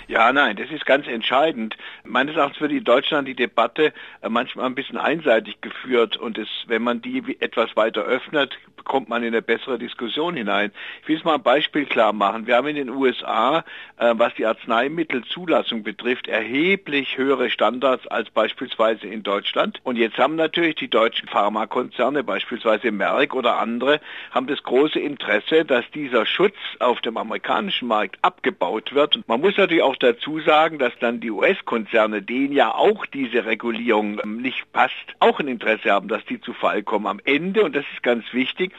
ja, 0.08 0.32
nein, 0.32 0.56
das 0.56 0.69
ist 0.71 0.86
ganz 0.86 1.08
entscheidend. 1.08 1.76
Meines 2.04 2.36
Erachtens 2.36 2.62
wird 2.62 2.71
in 2.71 2.84
Deutschland 2.84 3.28
die 3.28 3.36
Debatte 3.36 3.93
äh, 4.21 4.30
manchmal 4.30 4.65
ein 4.65 4.76
bisschen 4.76 4.97
einseitig 4.97 5.62
geführt 5.62 6.17
und 6.17 6.38
es, 6.38 6.47
wenn 6.67 6.84
man 6.84 7.02
die 7.02 7.38
etwas 7.39 7.76
weiter 7.76 8.04
öffnet, 8.04 8.58
kommt 8.88 9.10
man 9.10 9.21
in 9.21 9.34
eine 9.34 9.41
bessere 9.41 9.78
Diskussion 9.78 10.36
hinein. 10.36 10.71
Ich 11.02 11.10
will 11.10 11.17
es 11.17 11.23
mal 11.23 11.36
ein 11.36 11.43
Beispiel 11.43 11.86
klar 11.86 12.13
machen. 12.13 12.47
Wir 12.47 12.56
haben 12.56 12.67
in 12.67 12.78
den 12.78 12.89
USA, 12.89 13.65
äh, 13.97 14.13
was 14.15 14.34
die 14.36 14.45
Arzneimittelzulassung 14.45 15.84
betrifft, 15.84 16.28
erheblich 16.28 17.17
höhere 17.17 17.50
Standards 17.50 18.08
als 18.08 18.30
beispielsweise 18.30 19.08
in 19.08 19.23
Deutschland. 19.23 19.80
Und 19.84 19.97
jetzt 19.97 20.17
haben 20.17 20.36
natürlich 20.36 20.76
die 20.76 20.89
deutschen 20.89 21.28
Pharmakonzerne, 21.28 22.23
beispielsweise 22.23 22.91
Merck 22.91 23.36
oder 23.36 23.60
andere, 23.60 24.00
haben 24.32 24.47
das 24.47 24.63
große 24.63 25.00
Interesse, 25.00 25.65
dass 25.65 25.84
dieser 25.91 26.26
Schutz 26.26 26.56
auf 26.80 27.02
dem 27.02 27.17
amerikanischen 27.17 27.89
Markt 27.89 28.17
abgebaut 28.21 28.93
wird. 28.93 29.17
Und 29.17 29.28
man 29.28 29.41
muss 29.41 29.58
natürlich 29.58 29.77
auch 29.82 29.96
dazu 29.96 30.40
sagen, 30.40 30.80
dass 30.80 30.94
dann 31.00 31.20
die 31.20 31.32
US-Konzerne, 31.32 32.22
denen 32.22 32.54
ja 32.54 32.74
auch 32.74 33.06
diese 33.06 33.46
Regulierung 33.46 34.20
ähm, 34.24 34.42
nicht 34.42 34.72
passt, 34.72 34.96
auch 35.20 35.40
ein 35.40 35.48
Interesse 35.48 35.92
haben, 35.92 36.08
dass 36.08 36.24
die 36.26 36.40
zu 36.40 36.54
Fall 36.54 36.84
kommen. 36.84 37.08
Am 37.08 37.20
Ende, 37.24 37.63
und 37.63 37.76
das 37.76 37.86
ist 37.94 38.04
ganz 38.04 38.26
wichtig, 38.34 38.74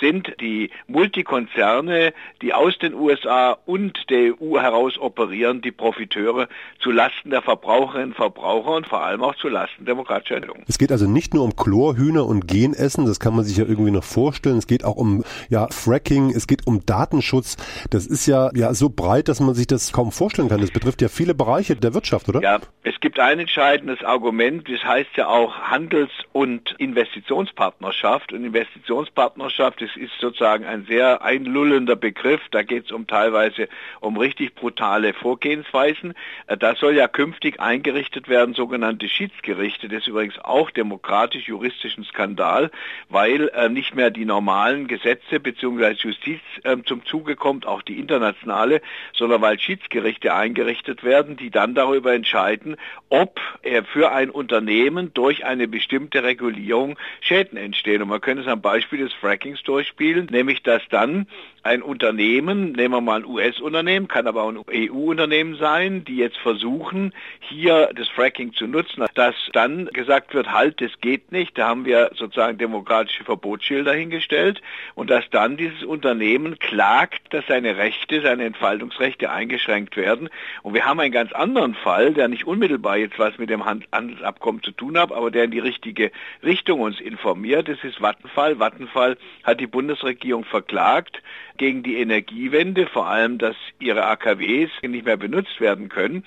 sind 0.00 0.34
die 0.40 0.70
Multikonzerne, 0.86 2.12
die 2.42 2.52
aus 2.52 2.78
den 2.78 2.94
USA 2.94 3.58
und 3.66 4.10
der 4.10 4.40
EU 4.40 4.58
heraus 4.58 4.98
operieren, 4.98 5.60
die 5.62 5.72
Profiteure 5.72 6.48
zu 6.80 6.90
Lasten 6.90 7.30
der 7.30 7.42
Verbraucherinnen 7.42 8.08
und 8.08 8.14
Verbraucher 8.14 8.72
und 8.72 8.86
vor 8.86 9.02
allem 9.02 9.22
auch 9.22 9.34
zu 9.36 9.48
Lasten 9.48 9.84
demokratischer 9.84 10.36
Entwicklung. 10.36 10.64
Es 10.68 10.78
geht 10.78 10.92
also 10.92 11.08
nicht 11.08 11.34
nur 11.34 11.44
um 11.44 11.56
Chlorhühner 11.56 12.26
und 12.26 12.46
Genessen, 12.48 13.06
das 13.06 13.20
kann 13.20 13.34
man 13.34 13.44
sich 13.44 13.56
ja 13.56 13.64
irgendwie 13.64 13.90
noch 13.90 14.04
vorstellen. 14.04 14.58
Es 14.58 14.66
geht 14.66 14.84
auch 14.84 14.96
um 14.96 15.24
ja, 15.48 15.68
Fracking, 15.70 16.30
es 16.30 16.46
geht 16.46 16.66
um 16.66 16.84
Datenschutz. 16.84 17.56
Das 17.90 18.06
ist 18.06 18.26
ja, 18.26 18.50
ja 18.54 18.74
so 18.74 18.90
breit, 18.90 19.28
dass 19.28 19.40
man 19.40 19.54
sich 19.54 19.66
das 19.66 19.92
kaum 19.92 20.12
vorstellen 20.12 20.48
kann. 20.48 20.60
Das 20.60 20.70
betrifft 20.70 21.02
ja 21.02 21.08
viele 21.08 21.34
Bereiche 21.34 21.76
der 21.76 21.94
Wirtschaft, 21.94 22.28
oder? 22.28 22.40
Ja, 22.40 22.60
es 22.82 22.98
gibt 23.00 23.18
ein 23.18 23.38
entscheidendes 23.38 24.02
Argument, 24.02 24.68
das 24.68 24.84
heißt 24.84 25.10
ja 25.16 25.28
auch 25.28 25.54
Handels- 25.54 26.10
und 26.32 26.74
Investitionspartnerschaft. 26.78 28.32
Und 28.32 28.44
Investitionspartnerschaft 28.44 29.82
das 29.84 29.96
ist 29.96 30.12
sozusagen 30.18 30.64
ein 30.64 30.86
sehr 30.86 31.22
einlullender 31.22 31.96
Begriff. 31.96 32.40
Da 32.50 32.62
geht 32.62 32.86
es 32.86 32.92
um 32.92 33.06
teilweise 33.06 33.68
um 34.00 34.16
richtig 34.16 34.54
brutale 34.54 35.12
Vorgehensweisen. 35.12 36.14
Äh, 36.46 36.56
da 36.56 36.74
soll 36.74 36.94
ja 36.94 37.08
künftig 37.08 37.60
eingerichtet 37.60 38.28
werden 38.28 38.54
sogenannte 38.54 39.08
Schiedsgerichte. 39.08 39.88
Das 39.88 40.02
ist 40.02 40.08
übrigens 40.08 40.38
auch 40.38 40.70
demokratisch-juristischen 40.70 42.04
Skandal, 42.04 42.70
weil 43.08 43.48
äh, 43.48 43.68
nicht 43.68 43.94
mehr 43.94 44.10
die 44.10 44.24
normalen 44.24 44.86
Gesetze 44.88 45.40
bzw. 45.40 45.92
Justiz 45.98 46.40
äh, 46.62 46.76
zum 46.84 47.04
Zuge 47.04 47.36
kommt, 47.36 47.66
auch 47.66 47.82
die 47.82 47.98
internationale, 47.98 48.80
sondern 49.12 49.42
weil 49.42 49.58
Schiedsgerichte 49.58 50.34
eingerichtet 50.34 51.04
werden, 51.04 51.36
die 51.36 51.50
dann 51.50 51.74
darüber 51.74 52.14
entscheiden, 52.14 52.76
ob 53.10 53.38
er 53.62 53.84
für 53.84 54.12
ein 54.12 54.30
Unternehmen 54.30 55.12
durch 55.12 55.44
eine 55.44 55.68
bestimmte 55.68 56.22
Regulierung 56.22 56.96
Schäden 57.20 57.58
entstehen. 57.58 58.02
Und 58.02 58.08
man 58.08 58.20
könnte 58.20 58.42
es 58.42 58.48
am 58.48 58.62
Beispiel 58.62 59.00
des 59.00 59.12
Frackings 59.12 59.62
durchspielen, 59.74 60.26
nämlich 60.30 60.62
dass 60.62 60.82
dann 60.88 61.26
ein 61.64 61.82
Unternehmen, 61.82 62.72
nehmen 62.72 62.94
wir 62.94 63.00
mal 63.00 63.20
ein 63.20 63.26
US-Unternehmen, 63.26 64.06
kann 64.06 64.26
aber 64.26 64.42
auch 64.42 64.50
ein 64.50 64.62
EU-Unternehmen 64.70 65.56
sein, 65.56 66.04
die 66.04 66.16
jetzt 66.16 66.36
versuchen, 66.36 67.14
hier 67.40 67.88
das 67.94 68.06
Fracking 68.08 68.52
zu 68.52 68.66
nutzen, 68.66 69.06
dass 69.14 69.34
dann 69.54 69.86
gesagt 69.86 70.34
wird, 70.34 70.52
halt, 70.52 70.82
das 70.82 70.90
geht 71.00 71.32
nicht, 71.32 71.56
da 71.56 71.68
haben 71.68 71.86
wir 71.86 72.10
sozusagen 72.14 72.58
demokratische 72.58 73.24
Verbotsschilder 73.24 73.94
hingestellt 73.94 74.60
und 74.94 75.08
dass 75.08 75.24
dann 75.30 75.56
dieses 75.56 75.82
Unternehmen 75.84 76.58
klagt, 76.58 77.32
dass 77.32 77.46
seine 77.46 77.78
Rechte, 77.78 78.20
seine 78.20 78.44
Entfaltungsrechte 78.44 79.30
eingeschränkt 79.30 79.96
werden. 79.96 80.28
Und 80.62 80.74
wir 80.74 80.84
haben 80.84 81.00
einen 81.00 81.12
ganz 81.12 81.32
anderen 81.32 81.74
Fall, 81.74 82.12
der 82.12 82.28
nicht 82.28 82.46
unmittelbar 82.46 82.98
jetzt 82.98 83.18
was 83.18 83.38
mit 83.38 83.48
dem 83.48 83.64
Handelsabkommen 83.64 84.62
zu 84.62 84.72
tun 84.72 84.98
hat, 84.98 85.12
aber 85.12 85.30
der 85.30 85.44
in 85.44 85.50
die 85.50 85.60
richtige 85.60 86.12
Richtung 86.42 86.80
uns 86.80 87.00
informiert. 87.00 87.68
Das 87.68 87.82
ist 87.84 88.02
Vattenfall. 88.02 88.58
Vattenfall 88.58 89.16
hat 89.44 89.60
die 89.60 89.66
Bundesregierung 89.66 90.44
verklagt 90.44 91.22
gegen 91.56 91.82
die 91.82 91.96
Energiewende, 91.96 92.86
vor 92.86 93.06
allem, 93.06 93.38
dass 93.38 93.56
ihre 93.78 94.04
AKWs 94.06 94.70
nicht 94.82 95.04
mehr 95.04 95.16
benutzt 95.16 95.60
werden 95.60 95.88
können. 95.88 96.24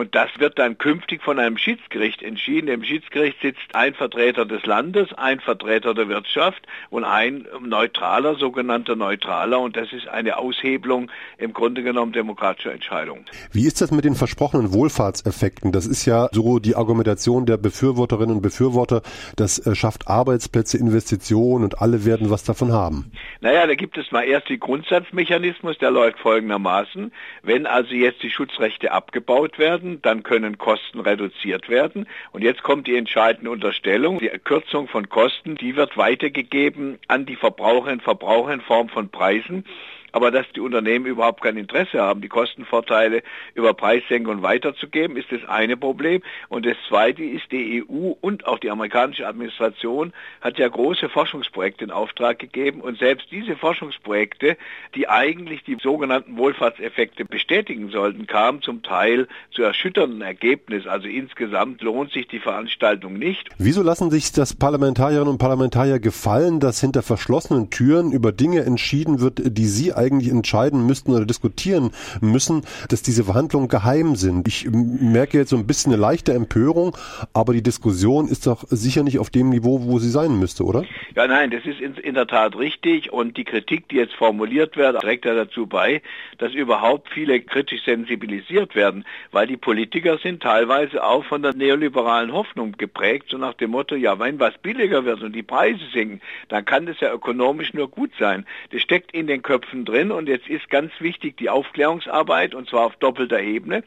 Und 0.00 0.14
das 0.14 0.30
wird 0.38 0.58
dann 0.58 0.78
künftig 0.78 1.22
von 1.22 1.38
einem 1.38 1.58
Schiedsgericht 1.58 2.22
entschieden. 2.22 2.68
Im 2.68 2.82
Schiedsgericht 2.82 3.36
sitzt 3.42 3.74
ein 3.74 3.92
Vertreter 3.92 4.46
des 4.46 4.64
Landes, 4.64 5.12
ein 5.12 5.40
Vertreter 5.40 5.92
der 5.92 6.08
Wirtschaft 6.08 6.62
und 6.88 7.04
ein 7.04 7.46
neutraler, 7.60 8.36
sogenannter 8.36 8.96
Neutraler. 8.96 9.60
Und 9.60 9.76
das 9.76 9.92
ist 9.92 10.08
eine 10.08 10.38
Aushebelung 10.38 11.10
im 11.36 11.52
Grunde 11.52 11.82
genommen 11.82 12.12
demokratischer 12.12 12.72
Entscheidungen. 12.72 13.26
Wie 13.52 13.66
ist 13.66 13.82
das 13.82 13.90
mit 13.90 14.06
den 14.06 14.14
versprochenen 14.14 14.72
Wohlfahrtseffekten? 14.72 15.70
Das 15.70 15.86
ist 15.86 16.06
ja 16.06 16.30
so 16.32 16.60
die 16.60 16.76
Argumentation 16.76 17.44
der 17.44 17.58
Befürworterinnen 17.58 18.36
und 18.36 18.42
Befürworter. 18.42 19.02
Das 19.36 19.58
äh, 19.58 19.74
schafft 19.74 20.08
Arbeitsplätze, 20.08 20.78
Investitionen 20.78 21.62
und 21.62 21.82
alle 21.82 22.06
werden 22.06 22.30
was 22.30 22.42
davon 22.42 22.72
haben. 22.72 23.12
Naja, 23.42 23.66
da 23.66 23.74
gibt 23.74 23.98
es 23.98 24.10
mal 24.12 24.22
erst 24.22 24.48
den 24.48 24.60
Grundsatzmechanismus, 24.60 25.76
der 25.76 25.90
läuft 25.90 26.20
folgendermaßen. 26.20 27.12
Wenn 27.42 27.66
also 27.66 27.92
jetzt 27.92 28.22
die 28.22 28.30
Schutzrechte 28.30 28.92
abgebaut 28.92 29.58
werden, 29.58 29.89
werden, 29.90 30.02
dann 30.02 30.22
können 30.22 30.58
Kosten 30.58 31.00
reduziert 31.00 31.68
werden. 31.68 32.06
Und 32.32 32.42
jetzt 32.42 32.62
kommt 32.62 32.86
die 32.86 32.96
entscheidende 32.96 33.50
Unterstellung. 33.50 34.18
Die 34.18 34.28
Kürzung 34.28 34.88
von 34.88 35.08
Kosten, 35.08 35.56
die 35.56 35.76
wird 35.76 35.96
weitergegeben 35.96 36.98
an 37.08 37.26
die 37.26 37.36
Verbraucherinnen 37.36 37.98
und 37.98 38.04
Verbraucher 38.04 38.52
in 38.52 38.60
Form 38.60 38.88
von 38.88 39.08
Preisen. 39.08 39.64
Aber 40.12 40.30
dass 40.30 40.46
die 40.54 40.60
Unternehmen 40.60 41.06
überhaupt 41.06 41.42
kein 41.42 41.56
Interesse 41.56 42.00
haben, 42.00 42.20
die 42.20 42.28
Kostenvorteile 42.28 43.22
über 43.54 43.74
Preissenkung 43.74 44.42
weiterzugeben, 44.42 45.16
ist 45.16 45.30
das 45.30 45.44
eine 45.48 45.76
Problem. 45.76 46.22
Und 46.48 46.66
das 46.66 46.76
zweite 46.88 47.22
ist, 47.22 47.50
die 47.52 47.82
EU 47.82 48.12
und 48.20 48.46
auch 48.46 48.58
die 48.58 48.70
amerikanische 48.70 49.26
Administration 49.26 50.12
hat 50.40 50.58
ja 50.58 50.68
große 50.68 51.08
Forschungsprojekte 51.08 51.84
in 51.84 51.90
Auftrag 51.90 52.38
gegeben. 52.38 52.80
Und 52.80 52.98
selbst 52.98 53.28
diese 53.30 53.56
Forschungsprojekte, 53.56 54.56
die 54.94 55.08
eigentlich 55.08 55.64
die 55.64 55.76
sogenannten 55.80 56.36
Wohlfahrtseffekte 56.36 57.24
bestätigen 57.24 57.90
sollten, 57.90 58.26
kamen 58.26 58.62
zum 58.62 58.82
Teil 58.82 59.28
zu 59.50 59.62
erschütternden 59.62 60.22
Ergebnissen. 60.22 60.88
Also 60.88 61.08
insgesamt 61.08 61.82
lohnt 61.82 62.12
sich 62.12 62.28
die 62.28 62.40
Veranstaltung 62.40 63.14
nicht. 63.14 63.48
Wieso 63.58 63.82
lassen 63.82 64.10
sich 64.10 64.32
das 64.32 64.54
Parlamentarierinnen 64.54 65.28
und 65.28 65.38
Parlamentarier 65.38 65.98
gefallen, 65.98 66.60
dass 66.60 66.80
hinter 66.80 67.02
verschlossenen 67.02 67.70
Türen 67.70 68.12
über 68.12 68.32
Dinge 68.32 68.60
entschieden 68.62 69.20
wird, 69.20 69.40
die 69.44 69.66
sie 69.66 69.92
eigentlich 70.00 70.30
entscheiden 70.30 70.86
müssten 70.86 71.12
oder 71.12 71.26
diskutieren 71.26 71.90
müssen, 72.20 72.62
dass 72.88 73.02
diese 73.02 73.24
Verhandlungen 73.24 73.68
geheim 73.68 74.16
sind? 74.16 74.48
Ich 74.48 74.68
merke 74.70 75.38
jetzt 75.38 75.50
so 75.50 75.56
ein 75.56 75.66
bisschen 75.66 75.92
eine 75.92 76.00
leichte 76.00 76.32
Empörung, 76.32 76.96
aber 77.32 77.52
die 77.52 77.62
Diskussion 77.62 78.28
ist 78.28 78.46
doch 78.46 78.64
sicher 78.68 79.02
nicht 79.02 79.18
auf 79.18 79.30
dem 79.30 79.50
Niveau, 79.50 79.82
wo 79.82 79.98
sie 79.98 80.10
sein 80.10 80.38
müsste, 80.38 80.64
oder? 80.64 80.84
Ja, 81.14 81.26
nein, 81.26 81.50
das 81.50 81.64
ist 81.64 81.80
in, 81.80 81.94
in 81.94 82.14
der 82.14 82.26
Tat 82.26 82.56
richtig 82.56 83.12
und 83.12 83.36
die 83.36 83.44
Kritik, 83.44 83.88
die 83.88 83.96
jetzt 83.96 84.14
formuliert 84.14 84.76
wird, 84.76 85.00
trägt 85.00 85.24
ja 85.24 85.34
dazu 85.34 85.66
bei, 85.66 86.02
dass 86.38 86.54
überhaupt 86.54 87.08
viele 87.10 87.40
kritisch 87.40 87.84
sensibilisiert 87.84 88.74
werden, 88.74 89.04
weil 89.30 89.46
die 89.46 89.56
Politiker 89.56 90.18
sind 90.18 90.42
teilweise 90.42 91.04
auch 91.04 91.24
von 91.24 91.42
der 91.42 91.54
neoliberalen 91.54 92.32
Hoffnung 92.32 92.72
geprägt, 92.72 93.26
so 93.30 93.38
nach 93.38 93.54
dem 93.54 93.70
Motto, 93.70 93.94
ja, 93.94 94.18
wenn 94.18 94.38
was 94.40 94.56
billiger 94.58 95.04
wird 95.04 95.22
und 95.22 95.34
die 95.34 95.42
Preise 95.42 95.84
sinken, 95.92 96.20
dann 96.48 96.64
kann 96.64 96.86
das 96.86 97.00
ja 97.00 97.12
ökonomisch 97.12 97.74
nur 97.74 97.88
gut 97.88 98.10
sein. 98.18 98.46
Das 98.72 98.80
steckt 98.82 99.12
in 99.12 99.26
den 99.26 99.42
Köpfen 99.42 99.84
drin 99.90 100.10
und 100.12 100.28
jetzt 100.28 100.48
ist 100.48 100.70
ganz 100.70 100.92
wichtig 101.00 101.36
die 101.36 101.50
Aufklärungsarbeit 101.50 102.54
und 102.54 102.68
zwar 102.68 102.86
auf 102.86 102.96
doppelter 102.96 103.40
Ebene. 103.40 103.82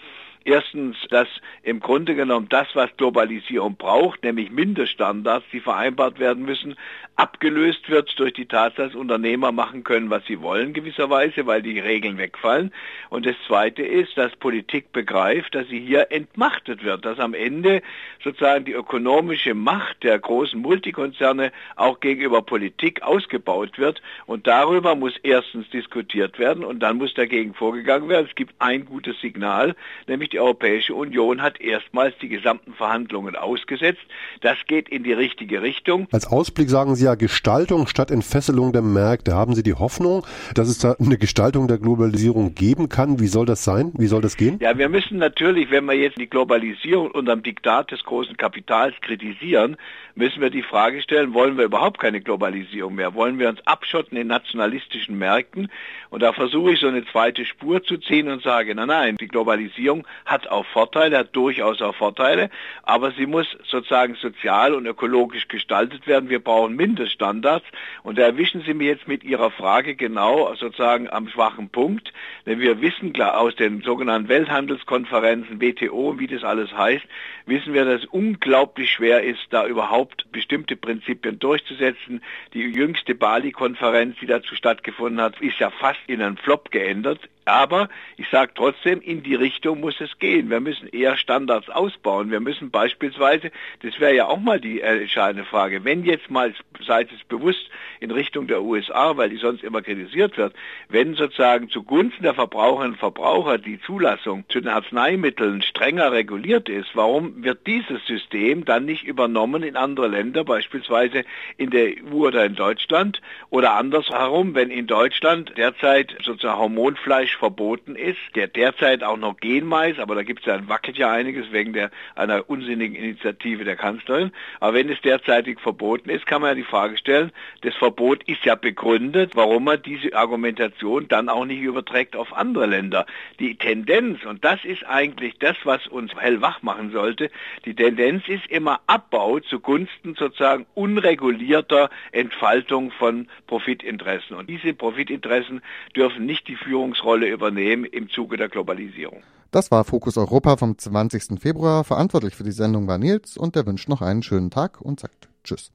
Erstens, 0.46 0.98
dass 1.10 1.28
im 1.64 1.80
Grunde 1.80 2.16
genommen 2.16 2.48
das, 2.50 2.68
was 2.74 2.90
Globalisierung 2.98 3.78
braucht, 3.78 4.24
nämlich 4.24 4.52
Mindeststandards, 4.52 5.46
die 5.54 5.62
vereinbart 5.62 6.20
werden 6.20 6.44
müssen, 6.44 6.76
abgelöst 7.16 7.90
wird 7.90 8.18
durch 8.18 8.34
die 8.34 8.46
Tatsache, 8.46 8.88
dass 8.88 8.96
Unternehmer 8.96 9.52
machen 9.52 9.84
können, 9.84 10.10
was 10.10 10.26
sie 10.26 10.42
wollen 10.42 10.74
gewisserweise, 10.74 11.46
weil 11.46 11.62
die 11.62 11.80
Regeln 11.80 12.18
wegfallen. 12.18 12.74
Und 13.10 13.26
das 13.26 13.36
Zweite 13.48 13.84
ist, 13.84 14.18
dass 14.18 14.36
Politik 14.36 14.92
begreift, 14.92 15.54
dass 15.56 15.68
sie 15.68 15.80
hier 15.80 16.12
entmachtet 16.12 16.84
wird, 16.84 17.06
dass 17.06 17.20
am 17.20 17.34
Ende 17.34 17.82
sozusagen 18.24 18.66
die 18.66 18.74
ökonomische 18.74 19.54
Macht 19.54 20.04
der 20.04 20.18
großen 20.18 20.60
Multikonzerne 20.60 21.52
auch 21.76 22.00
gegenüber 22.00 22.42
Politik 22.42 23.04
ausgebaut 23.04 23.78
wird. 23.78 24.02
Und 24.26 24.48
darüber 24.48 24.96
muss 24.96 25.14
erstens 25.24 25.70
diskutiert 25.70 26.40
werden 26.40 26.64
und 26.64 26.80
dann 26.80 26.98
muss 26.98 27.14
dagegen 27.14 27.54
vorgegangen 27.54 28.10
werden. 28.10 28.28
Es 28.28 28.36
gibt 28.36 28.56
ein 28.60 28.86
gutes 28.86 29.20
Signal, 29.22 29.76
nämlich 30.08 30.33
die 30.34 30.40
Europäische 30.40 30.96
Union 30.96 31.42
hat 31.42 31.62
erstmals 31.62 32.18
die 32.22 32.28
gesamten 32.28 32.74
Verhandlungen 32.74 33.36
ausgesetzt. 33.36 34.02
Das 34.42 34.58
geht 34.68 34.90
in 34.90 35.04
die 35.04 35.14
richtige 35.14 35.62
Richtung. 35.62 36.08
Als 36.12 36.28
Ausblick 36.28 36.70
sagen 36.70 36.96
Sie 36.96 37.06
ja 37.06 37.16
Gestaltung 37.16 37.88
statt 37.88 38.12
Entfesselung 38.12 38.74
der 38.74 38.82
Märkte. 38.82 39.36
Haben 39.36 39.54
Sie 39.54 39.64
die 39.64 39.76
Hoffnung, 39.76 40.26
dass 40.56 40.68
es 40.68 40.80
da 40.80 40.96
eine 41.00 41.18
Gestaltung 41.18 41.68
der 41.68 41.78
Globalisierung 41.78 42.56
geben 42.56 42.90
kann? 42.90 43.20
Wie 43.20 43.28
soll 43.28 43.46
das 43.46 43.64
sein? 43.64 43.92
Wie 43.96 44.08
soll 44.08 44.22
das 44.22 44.36
gehen? 44.36 44.58
Ja, 44.60 44.78
wir 44.78 44.90
müssen 44.90 45.18
natürlich, 45.18 45.70
wenn 45.72 45.86
wir 45.86 45.94
jetzt 45.94 46.18
die 46.18 46.30
Globalisierung 46.30 47.12
unter 47.12 47.36
dem 47.36 47.44
Diktat 47.44 47.92
des 47.92 48.04
großen 48.04 48.36
Kapitals 48.36 48.96
kritisieren, 49.02 49.78
müssen 50.16 50.42
wir 50.42 50.50
die 50.50 50.64
Frage 50.64 51.02
stellen, 51.02 51.34
wollen 51.34 51.58
wir 51.58 51.66
überhaupt 51.66 52.00
keine 52.00 52.22
Globalisierung 52.22 52.96
mehr? 52.96 53.14
Wollen 53.14 53.40
wir 53.40 53.50
uns 53.50 53.66
abschotten 53.66 54.18
in 54.18 54.28
nationalistischen 54.28 55.18
Märkten? 55.18 55.70
Und 56.10 56.22
da 56.22 56.34
versuche 56.34 56.74
ich 56.74 56.80
so 56.80 56.88
eine 56.88 57.06
zweite 57.06 57.46
Spur 57.46 57.84
zu 57.84 57.98
ziehen 57.98 58.30
und 58.30 58.44
sage, 58.44 58.76
nein, 58.76 58.88
nein, 58.88 59.18
die 59.18 59.28
Globalisierung 59.28 60.06
hat 60.26 60.48
auch 60.48 60.66
Vorteile, 60.66 61.18
hat 61.18 61.36
durchaus 61.36 61.82
auch 61.82 61.96
Vorteile, 61.96 62.50
aber 62.84 63.12
sie 63.12 63.26
muss 63.26 63.48
sozusagen 63.66 64.16
sozial 64.16 64.74
und 64.74 64.86
ökologisch 64.86 65.48
gestaltet 65.48 66.08
werden. 66.08 66.30
Wir 66.30 66.40
brauchen 66.40 66.76
Mindeststandards 66.76 67.66
und 68.04 68.18
da 68.18 68.24
erwischen 68.24 68.62
Sie 68.62 68.74
mir 68.74 68.88
jetzt 68.88 69.08
mit 69.08 69.24
Ihrer 69.24 69.52
Frage 69.52 69.96
genau 69.96 70.54
sozusagen 70.56 71.10
am 71.10 71.28
schwachen 71.28 71.70
Punkt, 71.70 72.14
denn 72.46 72.60
wir 72.60 72.82
wissen 72.82 73.14
klar 73.14 73.40
aus 73.40 73.56
den 73.56 73.82
sogenannten 73.82 74.30
Welthandelskonferenzen, 74.30 75.62
WTO, 75.62 76.20
wie 76.20 76.28
das 76.28 76.44
alles 76.44 76.72
heißt, 76.72 77.06
wissen 77.46 77.74
wir, 77.74 77.86
dass 77.86 78.04
es 78.04 78.06
unglaublich 78.06 78.92
schwer 78.92 79.24
ist, 79.24 79.42
da 79.50 79.66
überhaupt 79.68 80.32
bestimmte 80.32 80.76
Prinzipien 80.76 81.40
durchzusetzen. 81.40 82.22
Die 82.54 82.62
jüngste 82.62 83.16
Bali-Konferenz, 83.16 84.18
die 84.22 84.28
dazu 84.28 84.56
stattgefunden 84.56 85.22
hat, 85.22 85.40
ist 85.42 85.60
ja 85.60 85.70
fast 85.70 86.00
in 86.08 86.22
einen 86.22 86.38
Flop 86.38 86.72
geändert. 86.72 87.20
Aber 87.46 87.90
ich 88.18 88.30
sage 88.30 88.52
trotzdem, 88.56 89.02
in 89.02 89.24
die 89.24 89.36
Richtung 89.36 89.82
muss 89.82 90.00
es 90.00 90.18
gehen. 90.20 90.50
Wir 90.50 90.60
müssen 90.60 90.88
eher 90.88 91.18
Standards 91.18 91.70
ausbauen. 91.70 92.32
Wir 92.32 92.40
müssen 92.40 92.72
beispielsweise, 92.72 93.52
das 93.82 94.00
wäre 94.00 94.16
ja 94.16 94.28
auch 94.28 94.40
mal 94.40 94.60
die 94.60 94.82
entscheidende 94.82 95.46
Frage, 95.46 95.84
wenn 95.84 96.06
jetzt 96.06 96.30
mal, 96.30 96.54
seid 96.86 97.12
es 97.12 97.24
bewusst, 97.26 97.70
in 98.00 98.12
Richtung 98.12 98.48
der 98.48 98.62
USA, 98.62 99.16
weil 99.18 99.30
die 99.30 99.38
sonst 99.38 99.64
immer 99.64 99.82
kritisiert 99.82 100.38
wird, 100.38 100.54
wenn 100.90 101.16
sozusagen 101.16 101.70
zugunsten 101.70 102.24
der 102.24 102.34
Verbraucherinnen 102.34 102.94
und 102.94 103.00
Verbraucher 103.00 103.58
die 103.58 103.80
Zulassung 103.82 104.44
zu 104.50 104.60
den 104.60 104.70
Arzneimitteln 104.70 105.62
strenger 105.62 106.12
reguliert 106.12 106.68
ist, 106.70 106.90
warum 106.96 107.44
wird 107.44 107.66
dieses 107.66 108.06
System 108.06 108.66
dann 108.66 108.86
nicht 108.86 109.04
übernommen 109.06 109.64
in 109.64 109.76
andere 109.76 110.08
Länder, 110.08 110.44
beispielsweise 110.44 111.24
in 111.58 111.70
der 111.70 111.94
EU 112.04 112.28
oder 112.28 112.46
in 112.46 112.56
Deutschland? 112.56 113.22
Oder 113.50 113.74
andersherum, 113.76 114.54
wenn 114.56 114.70
in 114.70 114.88
Deutschland 114.88 115.54
derzeit 115.58 116.16
sozusagen 116.24 116.60
Hormonfleisch 116.60 117.33
verboten 117.36 117.96
ist, 117.96 118.20
der 118.36 118.48
derzeit 118.48 119.04
auch 119.04 119.18
noch 119.18 119.38
Genmais, 119.38 120.00
aber 120.00 120.16
da 120.16 120.24
gibt 120.24 120.42
es 120.42 120.46
ja, 120.46 120.68
wackelt 120.68 120.98
ja 120.98 121.12
einiges 121.12 121.52
wegen 121.52 121.74
der, 121.74 121.92
einer 122.16 122.50
unsinnigen 122.50 122.96
Initiative 122.96 123.64
der 123.64 123.76
Kanzlerin. 123.76 124.32
Aber 124.60 124.74
wenn 124.76 124.90
es 124.90 125.02
derzeitig 125.02 125.60
verboten 125.60 126.10
ist, 126.10 126.26
kann 126.26 126.42
man 126.42 126.52
ja 126.52 126.56
die 126.56 126.64
Frage 126.64 126.98
stellen, 126.98 127.32
das 127.62 127.76
Verbot 127.76 128.24
ist 128.24 128.46
ja 128.46 128.56
begründet, 128.56 129.32
warum 129.36 129.66
man 129.66 129.82
diese 129.82 130.16
Argumentation 130.16 131.08
dann 131.08 131.30
auch 131.30 131.46
nicht 131.46 131.62
überträgt 131.62 132.16
auf 132.16 132.34
andere 132.34 132.66
Länder. 132.66 133.06
Die 133.40 133.56
Tendenz, 133.56 134.24
und 134.26 134.44
das 134.44 134.64
ist 134.64 134.86
eigentlich 134.86 135.38
das, 135.40 135.58
was 135.64 135.88
uns 135.88 136.14
hellwach 136.16 136.62
machen 136.62 136.92
sollte, 136.92 137.30
die 137.66 137.76
Tendenz 137.76 138.28
ist 138.28 138.46
immer 138.48 138.82
Abbau 138.88 139.40
zugunsten 139.40 140.16
sozusagen 140.16 140.66
unregulierter 140.74 141.90
Entfaltung 142.12 142.92
von 142.92 143.28
Profitinteressen. 143.48 144.36
Und 144.36 144.50
diese 144.50 144.74
Profitinteressen 144.74 145.62
dürfen 145.96 146.26
nicht 146.26 146.48
die 146.48 146.56
Führungsrolle 146.56 147.23
übernehmen 147.28 147.86
im 147.86 148.10
Zuge 148.10 148.38
der 148.38 148.50
Globalisierung. 148.50 149.24
Das 149.52 149.70
war 149.70 149.84
Fokus 149.84 150.18
Europa 150.18 150.58
vom 150.58 150.78
20. 150.78 151.40
Februar. 151.40 151.84
Verantwortlich 151.84 152.36
für 152.36 152.44
die 152.44 152.52
Sendung 152.52 152.88
war 152.88 152.98
Nils 152.98 153.38
und 153.38 153.56
der 153.56 153.66
wünscht 153.68 153.88
noch 153.88 154.02
einen 154.02 154.24
schönen 154.24 154.50
Tag 154.50 154.82
und 154.82 155.00
sagt 155.00 155.30
Tschüss. 155.44 155.72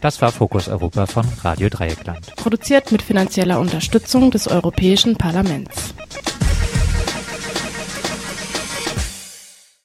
Das 0.00 0.20
war 0.20 0.32
Fokus 0.32 0.66
Europa 0.66 1.06
von 1.06 1.24
Radio 1.44 1.68
Dreieckland. 1.68 2.34
Produziert 2.34 2.90
mit 2.90 3.02
finanzieller 3.02 3.60
Unterstützung 3.60 4.32
des 4.32 4.48
Europäischen 4.48 5.16
Parlaments. 5.16 5.94